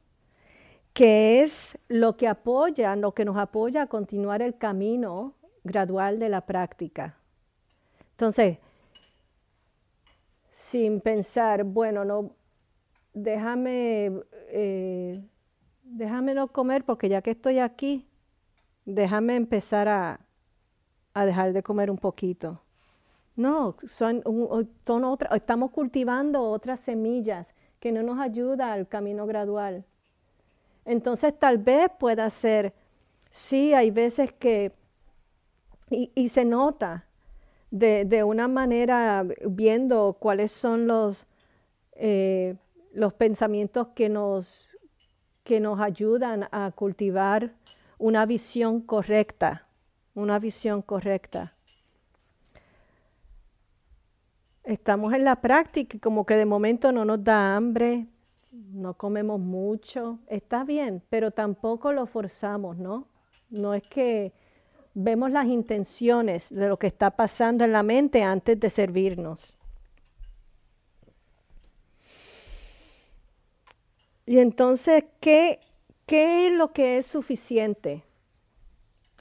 Que 0.92 1.42
es 1.42 1.78
lo 1.88 2.16
que 2.16 2.28
apoya, 2.28 2.94
lo 2.96 3.12
que 3.12 3.24
nos 3.24 3.36
apoya 3.38 3.82
a 3.82 3.86
continuar 3.86 4.42
el 4.42 4.56
camino 4.58 5.34
gradual 5.64 6.18
de 6.18 6.28
la 6.28 6.42
práctica. 6.42 7.16
Entonces, 8.12 8.58
sin 10.52 11.00
pensar, 11.00 11.64
bueno, 11.64 12.04
no, 12.04 12.32
déjame, 13.14 14.12
eh, 14.48 15.22
déjame 15.82 16.34
no 16.34 16.48
comer 16.48 16.84
porque 16.84 17.08
ya 17.08 17.22
que 17.22 17.30
estoy 17.30 17.58
aquí, 17.58 18.06
déjame 18.84 19.36
empezar 19.36 19.88
a, 19.88 20.20
a 21.14 21.24
dejar 21.24 21.54
de 21.54 21.62
comer 21.62 21.90
un 21.90 21.98
poquito. 21.98 22.60
No, 23.36 23.76
son, 23.86 24.22
estamos 25.34 25.70
cultivando 25.70 26.42
otras 26.42 26.80
semillas 26.80 27.54
que 27.78 27.92
no 27.92 28.02
nos 28.02 28.18
ayudan 28.18 28.70
al 28.70 28.88
camino 28.88 29.26
gradual. 29.26 29.84
Entonces 30.86 31.38
tal 31.38 31.58
vez 31.58 31.90
pueda 31.98 32.30
ser, 32.30 32.72
sí, 33.30 33.74
hay 33.74 33.90
veces 33.90 34.32
que, 34.32 34.72
y, 35.90 36.28
se 36.30 36.46
nota 36.46 37.04
de, 37.70 38.24
una 38.24 38.48
manera 38.48 39.24
viendo 39.46 40.16
cuáles 40.18 40.50
son 40.50 40.86
los, 40.86 41.26
eh, 41.92 42.56
los 42.92 43.12
pensamientos 43.12 43.88
que 43.88 44.08
nos, 44.08 44.68
que 45.44 45.60
nos 45.60 45.78
ayudan 45.80 46.48
a 46.52 46.72
cultivar 46.74 47.52
una 47.98 48.24
visión 48.24 48.80
correcta, 48.80 49.66
una 50.14 50.38
visión 50.38 50.80
correcta 50.80 51.55
estamos 54.66 55.14
en 55.14 55.24
la 55.24 55.36
práctica 55.36 55.96
y 55.96 56.00
como 56.00 56.26
que 56.26 56.34
de 56.34 56.44
momento 56.44 56.92
no 56.92 57.04
nos 57.04 57.22
da 57.22 57.56
hambre, 57.56 58.06
no 58.52 58.94
comemos 58.94 59.40
mucho, 59.40 60.18
está 60.26 60.64
bien, 60.64 61.02
pero 61.08 61.30
tampoco 61.30 61.92
lo 61.92 62.06
forzamos, 62.06 62.76
¿no? 62.76 63.06
No 63.48 63.74
es 63.74 63.86
que 63.88 64.32
vemos 64.92 65.30
las 65.30 65.46
intenciones 65.46 66.50
de 66.50 66.68
lo 66.68 66.78
que 66.78 66.88
está 66.88 67.12
pasando 67.12 67.64
en 67.64 67.72
la 67.72 67.82
mente 67.82 68.22
antes 68.22 68.58
de 68.58 68.68
servirnos. 68.70 69.56
Y 74.26 74.38
entonces, 74.38 75.04
¿qué, 75.20 75.60
qué 76.06 76.48
es 76.48 76.54
lo 76.54 76.72
que 76.72 76.98
es 76.98 77.06
suficiente? 77.06 78.02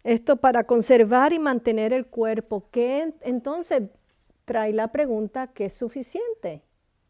Esto 0.03 0.37
para 0.37 0.63
conservar 0.63 1.33
y 1.33 1.39
mantener 1.39 1.93
el 1.93 2.07
cuerpo. 2.07 2.67
¿Qué 2.71 3.13
entonces 3.21 3.83
trae 4.45 4.71
la 4.73 4.89
pregunta 4.89 5.47
que 5.47 5.65
es 5.65 5.73
suficiente, 5.73 6.61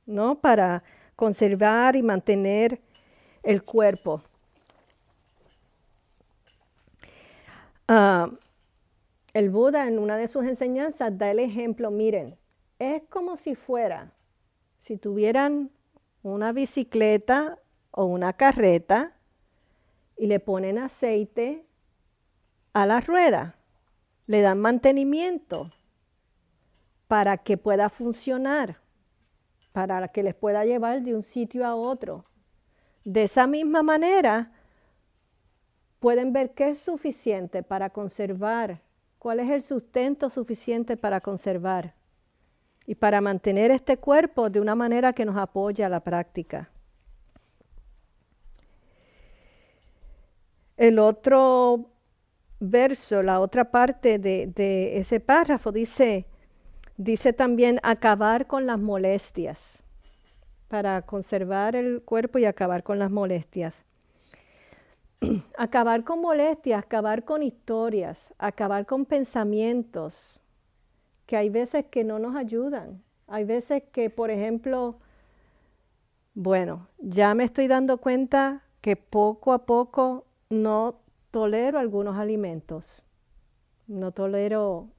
¿no? 0.05 0.39
Para 0.39 0.83
conservar 1.15 1.95
y 1.95 2.01
mantener 2.01 2.81
el 3.43 3.63
cuerpo. 3.63 4.21
Ah, 7.87 8.29
el 9.33 9.49
Buda 9.49 9.87
en 9.87 9.99
una 9.99 10.17
de 10.17 10.27
sus 10.27 10.45
enseñanzas 10.45 11.17
da 11.17 11.29
el 11.29 11.39
ejemplo, 11.39 11.91
miren, 11.91 12.37
es 12.79 13.03
como 13.09 13.37
si 13.37 13.55
fuera, 13.55 14.11
si 14.81 14.97
tuvieran 14.97 15.69
una 16.23 16.51
bicicleta 16.51 17.59
o 17.91 18.05
una 18.05 18.33
carreta 18.33 19.13
y 20.17 20.27
le 20.27 20.39
ponen 20.39 20.79
aceite 20.79 21.65
a 22.73 22.85
la 22.85 23.01
rueda, 23.01 23.55
le 24.27 24.41
dan 24.41 24.59
mantenimiento, 24.59 25.71
para 27.07 27.37
que 27.37 27.57
pueda 27.57 27.89
funcionar, 27.89 28.77
para 29.71 30.07
que 30.07 30.23
les 30.23 30.35
pueda 30.35 30.65
llevar 30.65 31.01
de 31.01 31.15
un 31.15 31.23
sitio 31.23 31.65
a 31.65 31.75
otro. 31.75 32.25
De 33.03 33.23
esa 33.23 33.45
misma 33.45 33.83
manera, 33.83 34.51
pueden 35.99 36.33
ver 36.33 36.51
qué 36.51 36.69
es 36.69 36.79
suficiente 36.79 37.63
para 37.63 37.89
conservar, 37.89 38.81
cuál 39.19 39.39
es 39.39 39.49
el 39.49 39.61
sustento 39.61 40.29
suficiente 40.29 40.97
para 40.97 41.21
conservar 41.21 41.93
y 42.85 42.95
para 42.95 43.21
mantener 43.21 43.71
este 43.71 43.97
cuerpo 43.97 44.49
de 44.49 44.59
una 44.59 44.75
manera 44.75 45.13
que 45.13 45.25
nos 45.25 45.37
apoya 45.37 45.87
a 45.87 45.89
la 45.89 45.99
práctica. 45.99 46.69
El 50.77 50.99
otro 50.99 51.89
verso, 52.59 53.23
la 53.23 53.39
otra 53.39 53.71
parte 53.71 54.19
de, 54.19 54.47
de 54.47 54.97
ese 54.97 55.19
párrafo 55.19 55.71
dice, 55.71 56.25
Dice 56.97 57.33
también 57.33 57.79
acabar 57.83 58.47
con 58.47 58.65
las 58.65 58.79
molestias, 58.79 59.79
para 60.69 61.01
conservar 61.01 61.75
el 61.75 62.01
cuerpo 62.01 62.39
y 62.39 62.45
acabar 62.45 62.83
con 62.83 62.99
las 62.99 63.11
molestias. 63.11 63.83
acabar 65.57 66.03
con 66.03 66.21
molestias, 66.21 66.83
acabar 66.83 67.25
con 67.25 67.43
historias, 67.43 68.33
acabar 68.37 68.85
con 68.85 69.05
pensamientos 69.05 70.41
que 71.25 71.35
hay 71.37 71.49
veces 71.49 71.85
que 71.85 72.03
no 72.03 72.17
nos 72.19 72.35
ayudan. 72.35 73.03
Hay 73.27 73.43
veces 73.43 73.83
que, 73.91 74.09
por 74.09 74.29
ejemplo, 74.29 74.99
bueno, 76.33 76.87
ya 76.99 77.33
me 77.33 77.43
estoy 77.43 77.67
dando 77.67 77.97
cuenta 77.97 78.61
que 78.81 78.95
poco 78.95 79.51
a 79.51 79.65
poco 79.65 80.25
no 80.49 80.99
tolero 81.31 81.79
algunos 81.79 82.17
alimentos. 82.17 83.01
No 83.87 84.11
tolero 84.11 84.89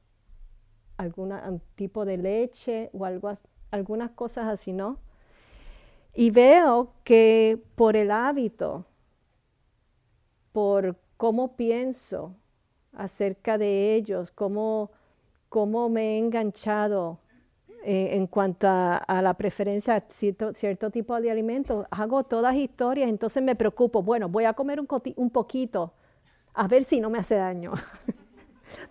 algún 0.96 1.60
tipo 1.74 2.04
de 2.04 2.16
leche 2.16 2.90
o 2.92 3.04
algo, 3.04 3.36
algunas 3.70 4.10
cosas 4.12 4.46
así, 4.46 4.72
¿no? 4.72 4.98
Y 6.14 6.30
veo 6.30 6.94
que 7.04 7.62
por 7.74 7.96
el 7.96 8.10
hábito 8.10 8.86
por 10.52 10.96
cómo 11.18 11.56
pienso 11.56 12.34
acerca 12.94 13.58
de 13.58 13.94
ellos, 13.94 14.30
cómo, 14.30 14.90
cómo 15.50 15.90
me 15.90 16.14
he 16.14 16.18
enganchado 16.18 17.18
eh, 17.84 18.16
en 18.16 18.26
cuanto 18.26 18.66
a, 18.68 19.20
la 19.22 19.34
preferencia 19.34 19.94
de 19.94 20.04
cierto, 20.08 20.54
cierto, 20.54 20.90
tipo 20.90 21.20
de 21.20 21.30
alimentos. 21.30 21.86
Hago 21.90 22.24
todas 22.24 22.56
historias, 22.56 23.10
entonces 23.10 23.42
me 23.42 23.54
preocupo, 23.54 24.02
bueno, 24.02 24.30
voy 24.30 24.44
a 24.44 24.54
comer 24.54 24.80
un, 24.80 24.88
un 25.16 25.30
poquito, 25.30 25.92
a 26.54 26.66
ver 26.66 26.84
si 26.84 27.00
no 27.00 27.10
me 27.10 27.18
hace 27.18 27.34
daño. 27.34 27.72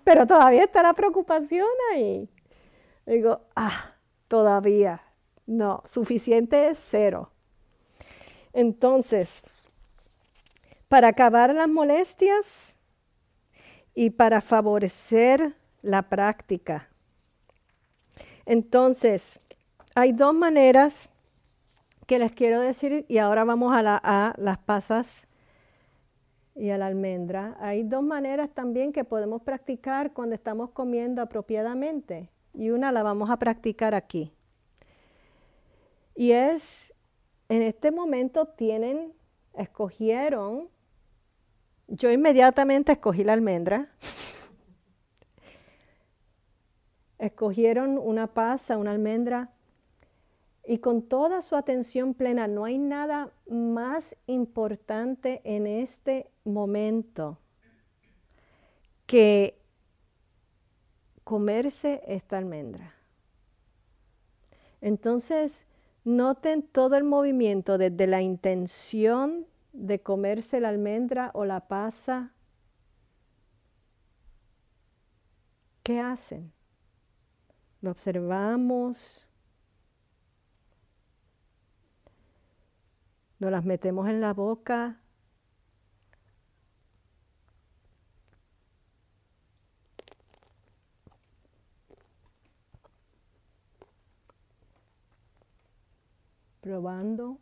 Pero 0.03 0.26
todavía 0.26 0.63
está 0.63 0.84
la 0.84 0.93
preocupación 0.93 1.67
ahí. 1.93 2.30
Digo, 3.05 3.41
ah, 3.55 3.93
todavía, 4.28 5.01
no, 5.45 5.84
suficiente 5.86 6.69
es 6.69 6.80
cero. 6.80 7.32
Entonces, 8.53 9.43
para 10.88 11.09
acabar 11.09 11.53
las 11.53 11.67
molestias 11.67 12.76
y 13.93 14.11
para 14.11 14.41
favorecer 14.41 15.55
la 15.82 16.03
práctica 16.03 16.89
entonces, 18.45 19.41
hay 19.95 20.11
dos 20.11 20.34
maneras 20.34 21.09
que 22.05 22.19
les 22.19 22.32
quiero 22.32 22.61
decir 22.61 23.05
y 23.07 23.17
ahora 23.17 23.43
vamos 23.43 23.76
a, 23.76 23.99
a 24.03 24.36
las 24.38 24.59
pasas 24.59 25.24
y 26.56 26.70
a 26.70 26.78
la 26.78 26.88
almendra. 26.88 27.58
Hay 27.60 27.84
dos 27.84 28.01
maneras 28.01 28.49
también 28.53 28.93
que 28.93 29.03
podemos 29.03 29.41
practicar 29.41 30.14
cuando 30.14 30.36
estamos 30.36 30.72
comiendo 30.72 31.22
apropiadamente 31.22 32.30
y 32.53 32.70
una 32.70 32.91
la 32.91 33.03
vamos 33.03 33.30
a 33.30 33.38
practicar 33.38 33.93
aquí. 33.93 34.32
Y 36.16 36.32
es, 36.32 36.93
en 37.49 37.62
este 37.62 37.91
momento 37.91 38.47
tienen, 38.47 39.14
escogieron, 39.53 40.70
yo 41.88 42.10
inmediatamente 42.10 42.93
escogí 42.93 43.26
la 43.26 43.34
almendra. 43.34 43.89
escogieron 47.20 47.97
una 47.97 48.28
pasa, 48.28 48.78
una 48.78 48.91
almendra, 48.91 49.51
y 50.68 50.80
con 50.80 51.03
toda 51.03 51.41
su 51.41 51.55
atención 51.55 52.13
plena, 52.13 52.47
no 52.47 52.66
hay 52.66 52.78
nada 52.78 53.32
más 53.49 54.16
importante 54.28 55.41
en 55.43 55.68
este 55.68 56.30
momento 56.43 57.38
que 59.05 59.59
comerse 61.24 62.01
esta 62.07 62.38
almendra. 62.38 62.93
Entonces, 64.82 65.66
noten 66.03 66.63
todo 66.63 66.95
el 66.95 67.03
movimiento 67.03 67.78
desde 67.78 68.07
la 68.07 68.22
intención 68.22 69.47
de 69.74 69.99
comerse 69.99 70.59
la 70.59 70.70
almendra 70.70 71.32
o 71.34 71.45
la 71.45 71.68
pasa. 71.68 72.32
¿Qué 75.84 75.99
hacen? 75.99 76.51
Lo 77.82 77.91
observamos. 77.91 79.30
Nos 83.46 83.52
las 83.52 83.64
metemos 83.64 84.10
en 84.10 84.22
la 84.22 84.34
boca. 84.34 84.98
Probando. 96.60 97.38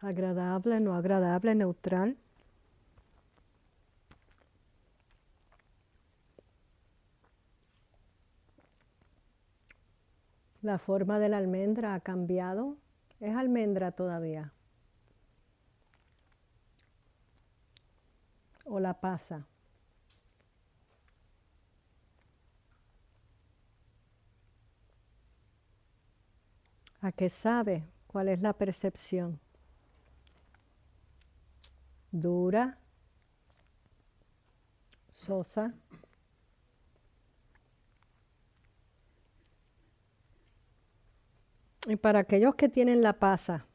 Agradable, 0.00 0.80
no 0.80 0.96
agradable, 0.96 1.54
neutral. 1.54 2.16
La 10.64 10.78
forma 10.78 11.18
de 11.18 11.28
la 11.28 11.36
almendra 11.36 11.92
ha 11.94 12.00
cambiado. 12.00 12.78
Es 13.20 13.36
almendra 13.36 13.92
todavía. 13.92 14.54
O 18.64 18.80
la 18.80 18.94
pasa. 18.98 19.46
¿A 27.02 27.12
qué 27.12 27.28
sabe? 27.28 27.84
¿Cuál 28.06 28.28
es 28.28 28.40
la 28.40 28.54
percepción? 28.54 29.38
Dura, 32.10 32.78
sosa, 35.12 35.74
Y 41.86 41.96
para 41.96 42.20
aquellos 42.20 42.54
que 42.54 42.68
tienen 42.68 43.02
la 43.02 43.12
pasa, 43.14 43.66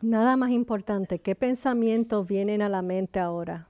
nada 0.00 0.36
más 0.36 0.50
importante, 0.50 1.20
¿qué 1.20 1.34
pensamientos 1.34 2.26
vienen 2.26 2.62
a 2.62 2.68
la 2.68 2.82
mente 2.82 3.18
ahora? 3.18 3.68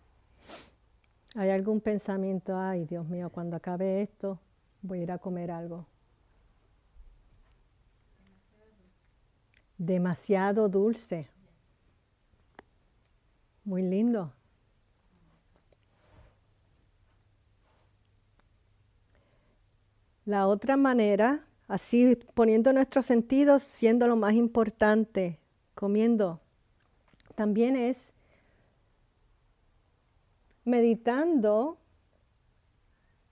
¿Hay 1.34 1.48
algún 1.48 1.80
pensamiento, 1.80 2.58
ay 2.58 2.84
Dios 2.84 3.08
mío, 3.08 3.30
cuando 3.30 3.56
acabe 3.56 4.02
esto 4.02 4.38
voy 4.82 5.00
a 5.00 5.02
ir 5.04 5.12
a 5.12 5.18
comer 5.18 5.50
algo? 5.50 5.86
Demasiado 9.78 10.68
dulce. 10.68 11.28
Muy 13.64 13.82
lindo. 13.82 14.32
La 20.32 20.46
otra 20.46 20.78
manera, 20.78 21.44
así 21.68 22.16
poniendo 22.32 22.72
nuestros 22.72 23.04
sentidos, 23.04 23.62
siendo 23.62 24.08
lo 24.08 24.16
más 24.16 24.32
importante, 24.32 25.38
comiendo, 25.74 26.40
también 27.34 27.76
es 27.76 28.14
meditando 30.64 31.76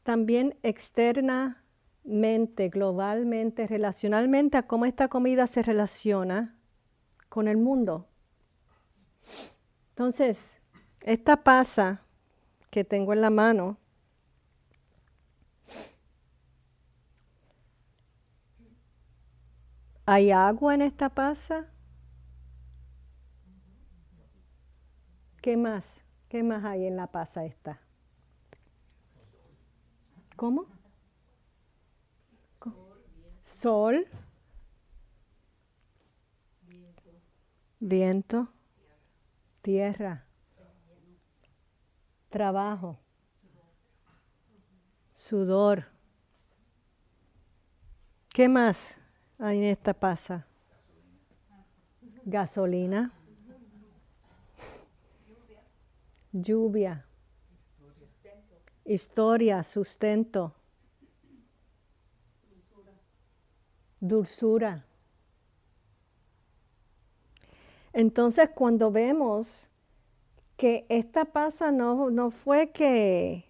también 0.03 0.59
externamente, 0.63 2.69
globalmente, 2.69 3.67
relacionalmente 3.67 4.59
a 4.59 4.67
cómo 4.67 4.85
esta 4.85 5.09
comida 5.09 5.47
se 5.47 5.63
relaciona 5.63 6.55
con 7.31 7.49
el 7.49 7.57
mundo. 7.57 8.09
Entonces, 9.93 10.61
esta 11.03 11.39
pasa 11.39 12.03
que 12.69 12.85
tengo 12.85 13.15
en 13.15 13.23
la 13.23 13.31
mano 13.31 13.79
¿Hay 20.13 20.33
agua 20.33 20.75
en 20.75 20.83
esta 20.83 21.09
pasa? 21.09 21.67
¿Qué 25.41 25.57
más? 25.57 25.87
¿Qué 26.29 26.43
más 26.43 26.65
hay 26.65 26.87
en 26.87 26.97
la 26.97 27.07
pasa 27.07 27.45
esta? 27.45 27.81
¿Cómo? 30.35 30.67
Sol. 33.45 34.05
Viento. 37.79 38.49
Tierra. 39.63 40.25
Trabajo. 42.31 42.99
Sudor. 45.15 45.85
¿Qué 48.31 48.49
más? 48.49 49.00
Ahí 49.41 49.57
en 49.57 49.65
esta 49.65 49.95
pasa. 49.95 50.47
Gasolina. 52.27 53.11
Lluvia. 56.31 57.07
Historia, 58.85 59.65
sustento. 59.65 60.55
Dulzura. 63.99 64.85
Entonces 67.95 68.51
cuando 68.55 68.93
vemos 68.93 69.67
que 70.59 70.85
esta 70.91 71.25
pasa 71.25 71.73
no, 71.73 72.11
no 72.11 72.31
fue 72.31 72.73
que 72.73 73.47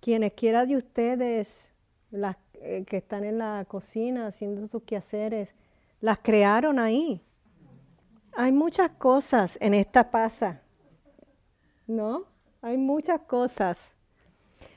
quienes 0.00 0.32
quiera 0.32 0.66
de 0.66 0.76
ustedes 0.76 1.68
las 2.10 2.36
eh, 2.60 2.84
que 2.86 2.96
están 2.96 3.24
en 3.24 3.38
la 3.38 3.64
cocina 3.66 4.26
haciendo 4.26 4.66
sus 4.68 4.82
quehaceres, 4.82 5.54
las 6.00 6.18
crearon 6.20 6.78
ahí. 6.78 7.22
Hay 8.36 8.52
muchas 8.52 8.90
cosas 8.92 9.58
en 9.60 9.74
esta 9.74 10.10
pasa, 10.10 10.62
¿no? 11.86 12.24
Hay 12.62 12.76
muchas 12.76 13.20
cosas. 13.22 13.94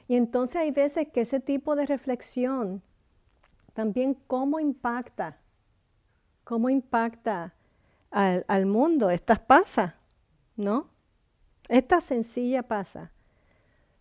Y 0.08 0.16
entonces 0.16 0.58
hay 0.58 0.72
veces 0.72 1.08
que 1.10 1.22
ese 1.22 1.40
tipo 1.40 1.76
de 1.76 1.86
reflexión 1.86 2.82
también 3.74 4.16
cómo 4.28 4.60
impacta, 4.60 5.38
cómo 6.44 6.70
impacta 6.70 7.54
al, 8.10 8.46
al 8.48 8.66
mundo. 8.66 9.10
Estas 9.10 9.40
pasa, 9.40 9.96
¿no? 10.56 10.90
Esta 11.68 12.02
sencilla 12.02 12.64
pasa. 12.64 13.12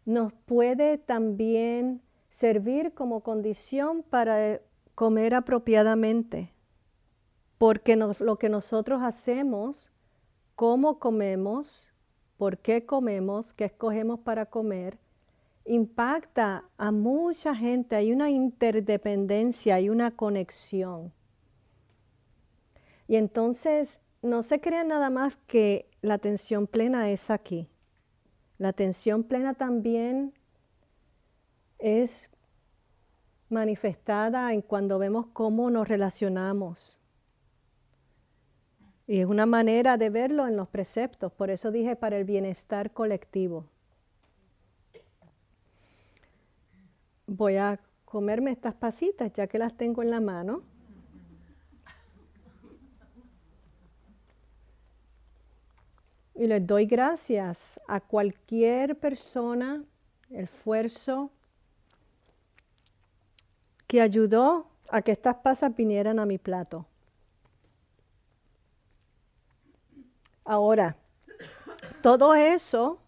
Nos 0.05 0.33
puede 0.33 0.99
también 0.99 2.03
servir 2.41 2.95
como 2.95 3.21
condición 3.21 4.03
para 4.03 4.63
comer 4.95 5.35
apropiadamente, 5.35 6.55
porque 7.59 7.97
lo 7.97 8.37
que 8.39 8.49
nosotros 8.49 9.03
hacemos, 9.03 9.91
cómo 10.57 10.99
comemos, 10.99 11.87
por 12.39 12.57
qué 12.57 12.87
comemos, 12.87 13.53
qué 13.53 13.67
escogemos 13.67 14.21
para 14.21 14.47
comer, 14.47 14.97
impacta 15.67 16.65
a 16.79 16.91
mucha 16.91 17.55
gente, 17.55 17.95
hay 17.95 18.11
una 18.11 18.31
interdependencia, 18.31 19.75
hay 19.75 19.91
una 19.91 20.11
conexión. 20.11 21.13
Y 23.07 23.17
entonces 23.17 24.01
no 24.23 24.43
se 24.43 24.63
crea 24.63 24.83
nada 24.83 25.11
más 25.11 25.37
que 25.47 25.91
la 26.01 26.15
atención 26.15 26.67
plena 26.67 27.11
es 27.11 27.29
aquí. 27.29 27.69
La 28.57 28.69
atención 28.69 29.25
plena 29.25 29.53
también 29.53 30.33
es 31.81 32.30
manifestada 33.51 34.53
en 34.53 34.63
cuando 34.63 34.99
vemos 34.99 35.27
cómo 35.33 35.71
nos 35.71 35.89
relacionamos. 35.89 36.97
Y 39.07 39.21
es 39.21 39.27
una 39.27 39.45
manera 39.45 39.97
de 39.97 40.09
verlo 40.09 40.47
en 40.47 40.57
los 40.57 40.69
preceptos, 40.69 41.33
por 41.33 41.51
eso 41.51 41.73
dije 41.73 41.97
para 41.97 42.17
el 42.17 42.25
bienestar 42.25 42.93
colectivo. 42.93 43.67
Voy 47.27 47.57
a 47.57 47.81
comerme 48.05 48.53
estas 48.53 48.75
pasitas 48.75 49.33
ya 49.33 49.47
que 49.47 49.59
las 49.59 49.77
tengo 49.77 50.03
en 50.03 50.11
la 50.11 50.21
mano. 50.21 50.63
Y 56.37 56.47
les 56.47 56.65
doy 56.67 56.87
gracias 56.87 57.81
a 57.87 58.01
cualquier 58.01 58.97
persona, 58.97 59.85
esfuerzo, 60.31 61.31
que 63.91 64.01
ayudó 64.01 64.69
a 64.89 65.03
que 65.03 65.11
estas 65.11 65.35
pasas 65.39 65.75
vinieran 65.75 66.21
a 66.21 66.25
mi 66.25 66.39
plato. 66.39 66.87
Ahora, 70.45 70.95
todo 72.01 72.37
eso 72.37 73.01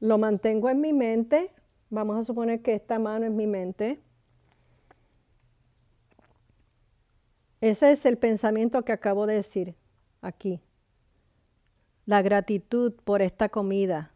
lo 0.00 0.18
mantengo 0.18 0.68
en 0.68 0.80
mi 0.80 0.92
mente. 0.92 1.52
Vamos 1.90 2.16
a 2.18 2.24
suponer 2.24 2.60
que 2.60 2.74
esta 2.74 2.98
mano 2.98 3.26
es 3.26 3.30
mi 3.30 3.46
mente. 3.46 4.00
Ese 7.60 7.92
es 7.92 8.04
el 8.04 8.18
pensamiento 8.18 8.84
que 8.84 8.90
acabo 8.90 9.26
de 9.26 9.34
decir 9.34 9.76
aquí 10.22 10.60
la 12.04 12.20
gratitud 12.20 12.92
por 13.04 13.22
esta 13.22 13.48
comida, 13.48 14.10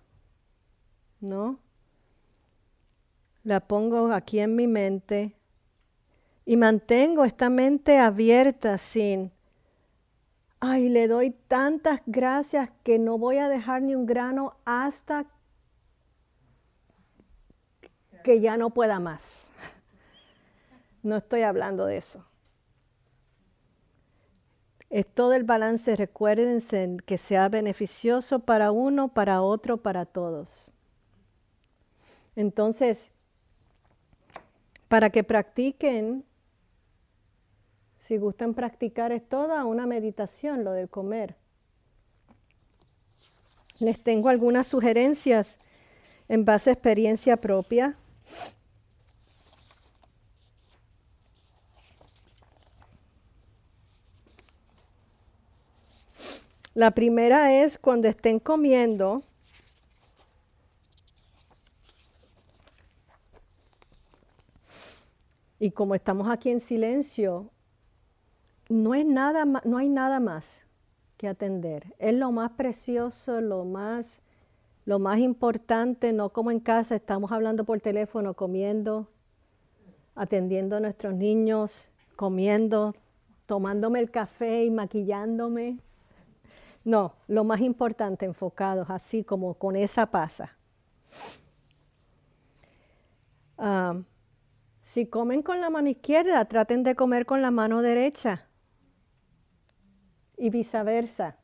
¿no? 1.21 1.61
La 3.45 3.61
pongo 3.61 4.13
aquí 4.13 4.41
en 4.41 4.57
mi 4.57 4.67
mente 4.67 5.37
y 6.51 6.57
mantengo 6.57 7.25
esta 7.25 7.49
mente 7.49 8.01
abierta 8.01 8.77
sin, 8.77 9.31
ay, 10.59 10.89
le 10.89 11.07
doy 11.07 11.31
tantas 11.31 12.01
gracias 12.07 12.71
que 12.83 12.99
no 12.99 13.19
voy 13.19 13.39
a 13.39 13.49
dejar 13.49 13.83
ni 13.83 13.95
un 13.95 14.05
grano 14.05 14.57
hasta 14.65 15.27
que 18.25 18.41
ya 18.41 18.57
no 18.57 18.71
pueda 18.71 18.99
más. 18.99 19.23
No 21.05 21.17
estoy 21.19 21.43
hablando 21.43 21.87
de 21.87 21.99
eso 21.99 22.27
es 24.91 25.07
todo 25.07 25.35
el 25.35 25.45
balance, 25.45 25.95
recuérdense 25.95 26.97
que 27.07 27.17
sea 27.17 27.49
beneficioso 27.49 28.41
para 28.41 28.73
uno, 28.73 29.07
para 29.15 29.41
otro, 29.41 29.77
para 29.77 30.05
todos. 30.05 30.73
Entonces, 32.35 33.09
para 34.89 35.11
que 35.11 35.23
practiquen, 35.23 36.25
si 38.11 38.19
gustan 38.19 38.55
practicar, 38.55 39.13
es 39.13 39.29
toda 39.29 39.65
una 39.65 39.87
meditación 39.87 40.65
lo 40.65 40.73
del 40.73 40.89
comer. 40.89 41.37
Les 43.79 44.03
tengo 44.03 44.29
algunas 44.29 44.67
sugerencias 44.67 45.57
en 46.29 46.45
base 46.45 46.71
a 46.71 46.73
experiencia 46.73 47.37
propia. 47.37 47.95
La 56.75 56.91
primera 56.91 57.63
es 57.63 57.79
cuando 57.79 58.09
estén 58.09 58.41
comiendo, 58.41 59.23
y 65.61 65.71
como 65.71 65.95
estamos 65.95 66.29
aquí 66.29 66.51
en 66.51 66.59
silencio, 66.59 67.49
no, 68.71 68.95
es 68.95 69.05
nada, 69.05 69.45
no 69.45 69.79
hay 69.79 69.89
nada 69.89 70.21
más 70.21 70.65
que 71.17 71.29
atender. 71.29 71.93
Es 71.99 72.15
lo 72.15 72.31
más 72.31 72.53
precioso, 72.53 73.41
lo 73.41 73.65
más, 73.65 74.21
lo 74.87 74.99
más 74.99 75.19
importante, 75.19 76.13
no 76.13 76.31
como 76.31 76.51
en 76.53 76.61
casa, 76.61 76.95
estamos 76.95 77.33
hablando 77.33 77.65
por 77.65 77.81
teléfono, 77.81 78.33
comiendo, 78.35 79.09
atendiendo 80.15 80.77
a 80.77 80.81
nuestros 80.81 81.15
niños, 81.15 81.89
comiendo, 82.15 82.95
tomándome 83.47 83.99
el 83.99 84.11
café 84.11 84.65
y 84.65 84.71
maquillándome. 84.71 85.79
No, 86.85 87.15
lo 87.27 87.43
más 87.43 87.61
importante, 87.61 88.25
enfocados 88.25 88.89
así 88.89 89.25
como 89.25 89.55
con 89.55 89.75
esa 89.75 90.07
pasa. 90.07 90.57
Ah, 93.59 94.01
si 94.83 95.07
comen 95.07 95.43
con 95.43 95.61
la 95.61 95.71
mano 95.71 95.89
izquierda, 95.89 96.45
traten 96.45 96.85
de 96.85 96.95
comer 96.95 97.27
con 97.27 97.43
la 97.43 97.51
mano 97.51 97.83
derecha 97.83 98.47
y 100.41 100.51
viceversa. 100.51 101.37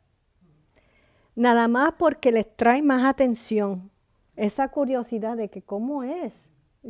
Nada 1.35 1.69
más 1.69 1.93
porque 1.99 2.33
les 2.33 2.57
trae 2.57 2.83
más 2.83 3.05
atención, 3.05 3.91
esa 4.37 4.69
curiosidad 4.69 5.37
de 5.37 5.49
que 5.49 5.63
cómo 5.63 6.03
es, 6.03 6.33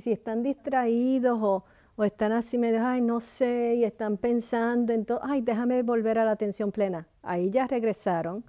si 0.03 0.13
están 0.13 0.43
distraídos 0.43 1.39
o, 1.43 1.65
o 1.97 2.05
están 2.05 2.31
así 2.33 2.59
medio, 2.59 2.87
ay, 2.87 3.01
no 3.01 3.21
sé, 3.21 3.75
y 3.75 3.85
están 3.85 4.19
pensando 4.19 4.93
en 4.93 5.05
todo, 5.05 5.21
ay, 5.23 5.41
déjame 5.41 5.83
volver 5.83 6.19
a 6.19 6.25
la 6.25 6.31
atención 6.31 6.71
plena. 6.71 7.09
Ahí 7.23 7.51
ya 7.51 7.67
regresaron, 7.67 8.45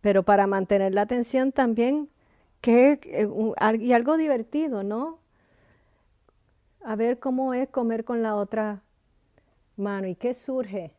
pero 0.00 0.22
para 0.22 0.46
mantener 0.46 0.94
la 0.94 1.02
atención 1.02 1.50
también, 1.50 2.08
que 2.60 3.00
eh, 3.04 3.28
y 3.78 3.92
algo 3.92 4.16
divertido, 4.16 4.84
¿no? 4.84 5.18
A 6.84 6.94
ver 6.94 7.18
cómo 7.18 7.54
es 7.54 7.68
comer 7.68 8.04
con 8.04 8.22
la 8.22 8.36
otra 8.36 8.82
mano 9.76 10.06
y 10.06 10.14
qué 10.14 10.32
surge. 10.32 10.97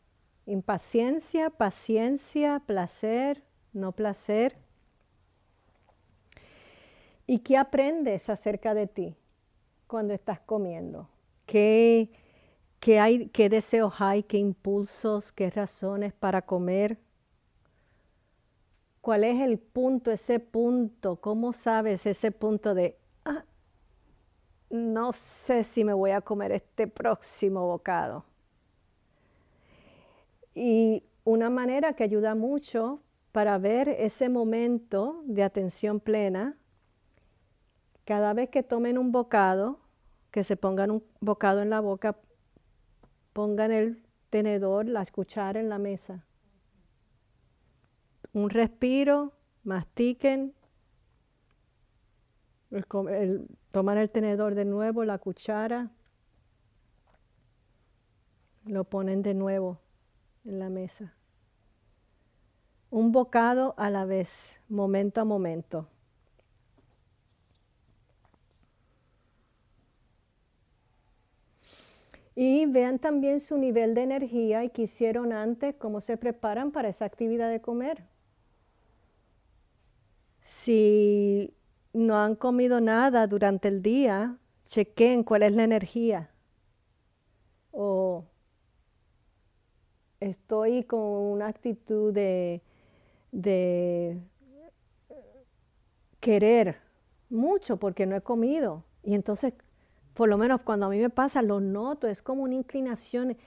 Impaciencia, 0.49 1.51
paciencia, 1.51 2.59
placer, 2.65 3.43
no 3.71 3.91
placer. 3.91 4.57
¿Y 7.27 7.37
qué 7.41 7.55
aprendes 7.55 8.29
acerca 8.29 8.73
de 8.73 8.87
ti 8.87 9.15
cuando 9.85 10.15
estás 10.15 10.39
comiendo? 10.39 11.07
¿Qué, 11.45 12.09
hay, 12.99 13.27
qué 13.27 13.47
deseos 13.47 13.93
hay, 13.99 14.23
qué 14.23 14.39
impulsos, 14.39 15.31
qué 15.31 15.51
razones 15.51 16.13
para 16.13 16.41
comer? 16.41 16.97
¿Cuál 19.01 19.25
es 19.25 19.39
el 19.41 19.59
punto, 19.59 20.09
ese 20.09 20.39
punto? 20.39 21.17
¿Cómo 21.17 21.53
sabes 21.53 22.07
ese 22.07 22.31
punto 22.31 22.73
de, 22.73 22.97
ah, 23.23 23.45
no 24.71 25.13
sé 25.13 25.63
si 25.63 25.83
me 25.83 25.93
voy 25.93 26.09
a 26.09 26.21
comer 26.21 26.53
este 26.53 26.87
próximo 26.87 27.67
bocado? 27.67 28.28
Y 30.55 31.03
una 31.23 31.49
manera 31.49 31.93
que 31.93 32.03
ayuda 32.03 32.35
mucho 32.35 33.01
para 33.31 33.57
ver 33.57 33.89
ese 33.89 34.29
momento 34.29 35.21
de 35.25 35.43
atención 35.43 35.99
plena, 35.99 36.57
cada 38.05 38.33
vez 38.33 38.49
que 38.49 38.63
tomen 38.63 38.97
un 38.97 39.11
bocado, 39.11 39.79
que 40.31 40.43
se 40.43 40.57
pongan 40.57 40.91
un 40.91 41.03
bocado 41.19 41.61
en 41.61 41.69
la 41.69 41.79
boca, 41.79 42.17
pongan 43.33 43.71
el 43.71 44.03
tenedor, 44.29 44.87
la 44.87 45.05
cuchara 45.05 45.59
en 45.59 45.69
la 45.69 45.77
mesa. 45.77 46.25
Un 48.33 48.49
respiro, 48.49 49.33
mastiquen, 49.63 50.53
toman 53.71 53.97
el 53.97 54.09
tenedor 54.09 54.55
de 54.55 54.65
nuevo, 54.65 55.03
la 55.03 55.19
cuchara, 55.19 55.91
lo 58.65 58.83
ponen 58.83 59.21
de 59.21 59.33
nuevo 59.33 59.79
en 60.49 60.59
la 60.59 60.69
mesa. 60.69 61.13
Un 62.89 63.11
bocado 63.11 63.75
a 63.77 63.89
la 63.89 64.03
vez, 64.05 64.59
momento 64.67 65.21
a 65.21 65.25
momento. 65.25 65.87
Y 72.35 72.65
vean 72.65 72.99
también 72.99 73.41
su 73.41 73.57
nivel 73.57 73.93
de 73.93 74.03
energía 74.03 74.63
y 74.63 74.69
qué 74.69 74.83
hicieron 74.83 75.33
antes, 75.33 75.75
cómo 75.75 76.01
se 76.01 76.17
preparan 76.17 76.71
para 76.71 76.89
esa 76.89 77.05
actividad 77.05 77.49
de 77.49 77.61
comer. 77.61 78.03
Si 80.41 81.53
no 81.93 82.17
han 82.17 82.35
comido 82.35 82.81
nada 82.81 83.27
durante 83.27 83.67
el 83.67 83.81
día, 83.81 84.37
chequen 84.67 85.23
cuál 85.23 85.43
es 85.43 85.53
la 85.53 85.63
energía. 85.63 86.31
O 87.71 88.25
estoy 90.19 90.83
con 90.83 90.99
una 90.99 91.47
actitud 91.47 92.13
de, 92.13 92.61
de 93.31 94.17
querer 96.19 96.77
mucho 97.29 97.77
porque 97.77 98.05
no 98.05 98.15
he 98.15 98.21
comido. 98.21 98.83
Y 99.03 99.13
entonces, 99.15 99.53
por 100.13 100.29
lo 100.29 100.37
menos 100.37 100.61
cuando 100.61 100.87
a 100.87 100.89
mí 100.89 100.99
me 100.99 101.09
pasa, 101.09 101.41
lo 101.41 101.59
noto, 101.59 102.07
es 102.07 102.21
como 102.21 102.43
una 102.43 102.55
inclinación. 102.55 103.37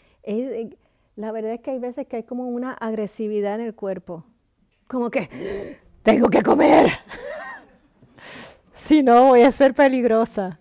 la 1.16 1.33
verdad 1.33 1.53
es 1.53 1.61
que 1.61 1.73
hay 1.73 1.79
veces 1.79 2.07
que 2.07 2.16
hay 2.16 2.23
como 2.23 2.49
una 2.49 2.73
agresividad 2.73 3.57
en 3.57 3.66
el 3.66 3.75
cuerpo. 3.75 4.25
Como 4.89 5.11
que, 5.11 5.79
tengo 6.03 6.29
que 6.29 6.43
comer. 6.43 6.91
si 8.75 9.03
no, 9.03 9.29
voy 9.29 9.43
a 9.43 9.51
ser 9.53 9.75
peligrosa. 9.75 10.59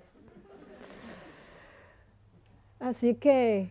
Así 2.80 3.14
que, 3.16 3.70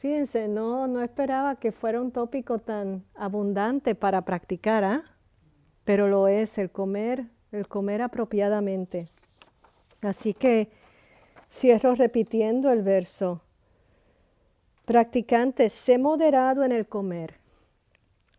fíjense, 0.00 0.48
no, 0.48 0.86
no 0.86 1.02
esperaba 1.02 1.56
que 1.56 1.72
fuera 1.72 2.00
un 2.00 2.10
tópico 2.10 2.58
tan 2.58 3.04
abundante 3.14 3.94
para 3.94 4.22
practicar, 4.22 4.84
¿ah? 4.84 5.04
pero 5.84 6.08
lo 6.08 6.28
es 6.28 6.58
el 6.58 6.70
comer 6.70 7.26
el 7.52 7.66
comer 7.66 8.02
apropiadamente. 8.02 9.08
Así 10.00 10.34
que 10.34 10.70
cierro 11.50 11.94
repitiendo 11.94 12.70
el 12.70 12.82
verso. 12.82 13.42
Practicante, 14.84 15.70
sé 15.70 15.98
moderado 15.98 16.64
en 16.64 16.72
el 16.72 16.86
comer. 16.86 17.34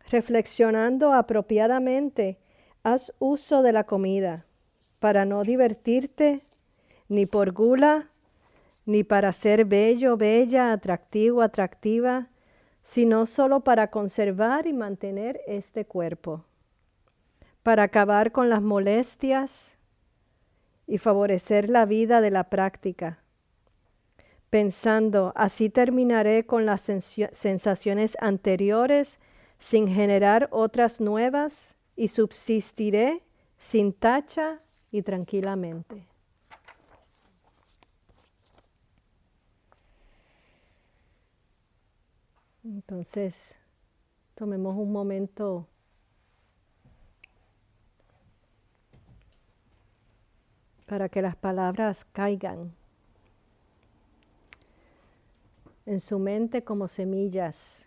Reflexionando 0.10 1.14
apropiadamente, 1.14 2.38
haz 2.84 3.14
uso 3.20 3.62
de 3.62 3.72
la 3.72 3.84
comida 3.86 4.46
para 5.00 5.26
no 5.26 5.44
divertirte 5.44 6.42
ni 7.08 7.26
por 7.26 7.52
gula, 7.52 8.10
ni 8.86 9.04
para 9.04 9.32
ser 9.32 9.66
bello, 9.66 10.18
bella, 10.18 10.72
atractivo, 10.72 11.42
atractiva, 11.42 12.30
sino 12.84 13.26
solo 13.26 13.62
para 13.62 13.92
conservar 13.92 14.68
y 14.68 14.74
mantener 14.74 15.42
este 15.48 15.86
cuerpo 15.86 16.46
para 17.64 17.84
acabar 17.84 18.32
con 18.32 18.50
las 18.50 18.62
molestias 18.62 19.78
y 20.88 20.98
favorecer 20.98 21.70
la 21.70 21.86
vida 21.86 22.22
de 22.22 22.32
la 22.32 22.46
práctica, 22.46 23.20
pensando, 24.50 25.32
así 25.36 25.70
terminaré 25.70 26.46
con 26.46 26.66
las 26.66 26.82
sensaciones 26.82 28.18
anteriores 28.20 29.20
sin 29.60 29.88
generar 29.88 30.50
otras 30.52 31.00
nuevas 31.00 31.76
y 31.96 32.08
subsistiré 32.08 33.22
sin 33.58 33.94
tacha 33.94 34.60
y 34.92 35.04
tranquilamente. 35.04 36.11
Entonces, 42.64 43.56
tomemos 44.36 44.78
un 44.78 44.92
momento 44.92 45.68
para 50.86 51.10
que 51.10 51.22
las 51.22 51.36
palabras 51.36 52.06
caigan 52.12 52.74
en 55.86 56.00
su 56.00 56.20
mente 56.20 56.64
como 56.64 56.88
semillas 56.88 57.81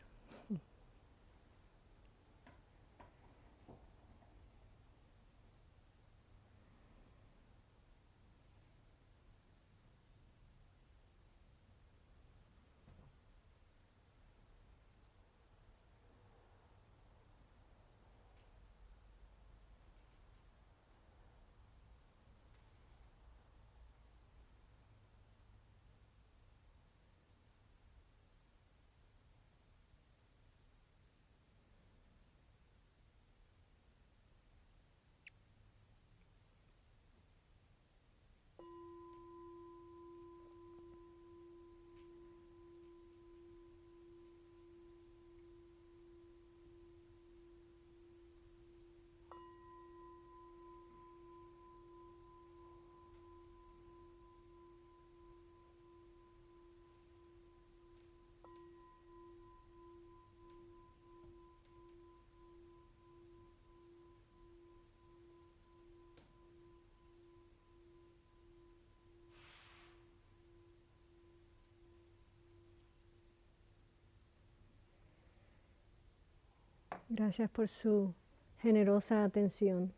Gracias 77.09 77.51
por 77.51 77.69
su 77.69 78.15
generosa 78.59 79.25
atención. 79.25 79.93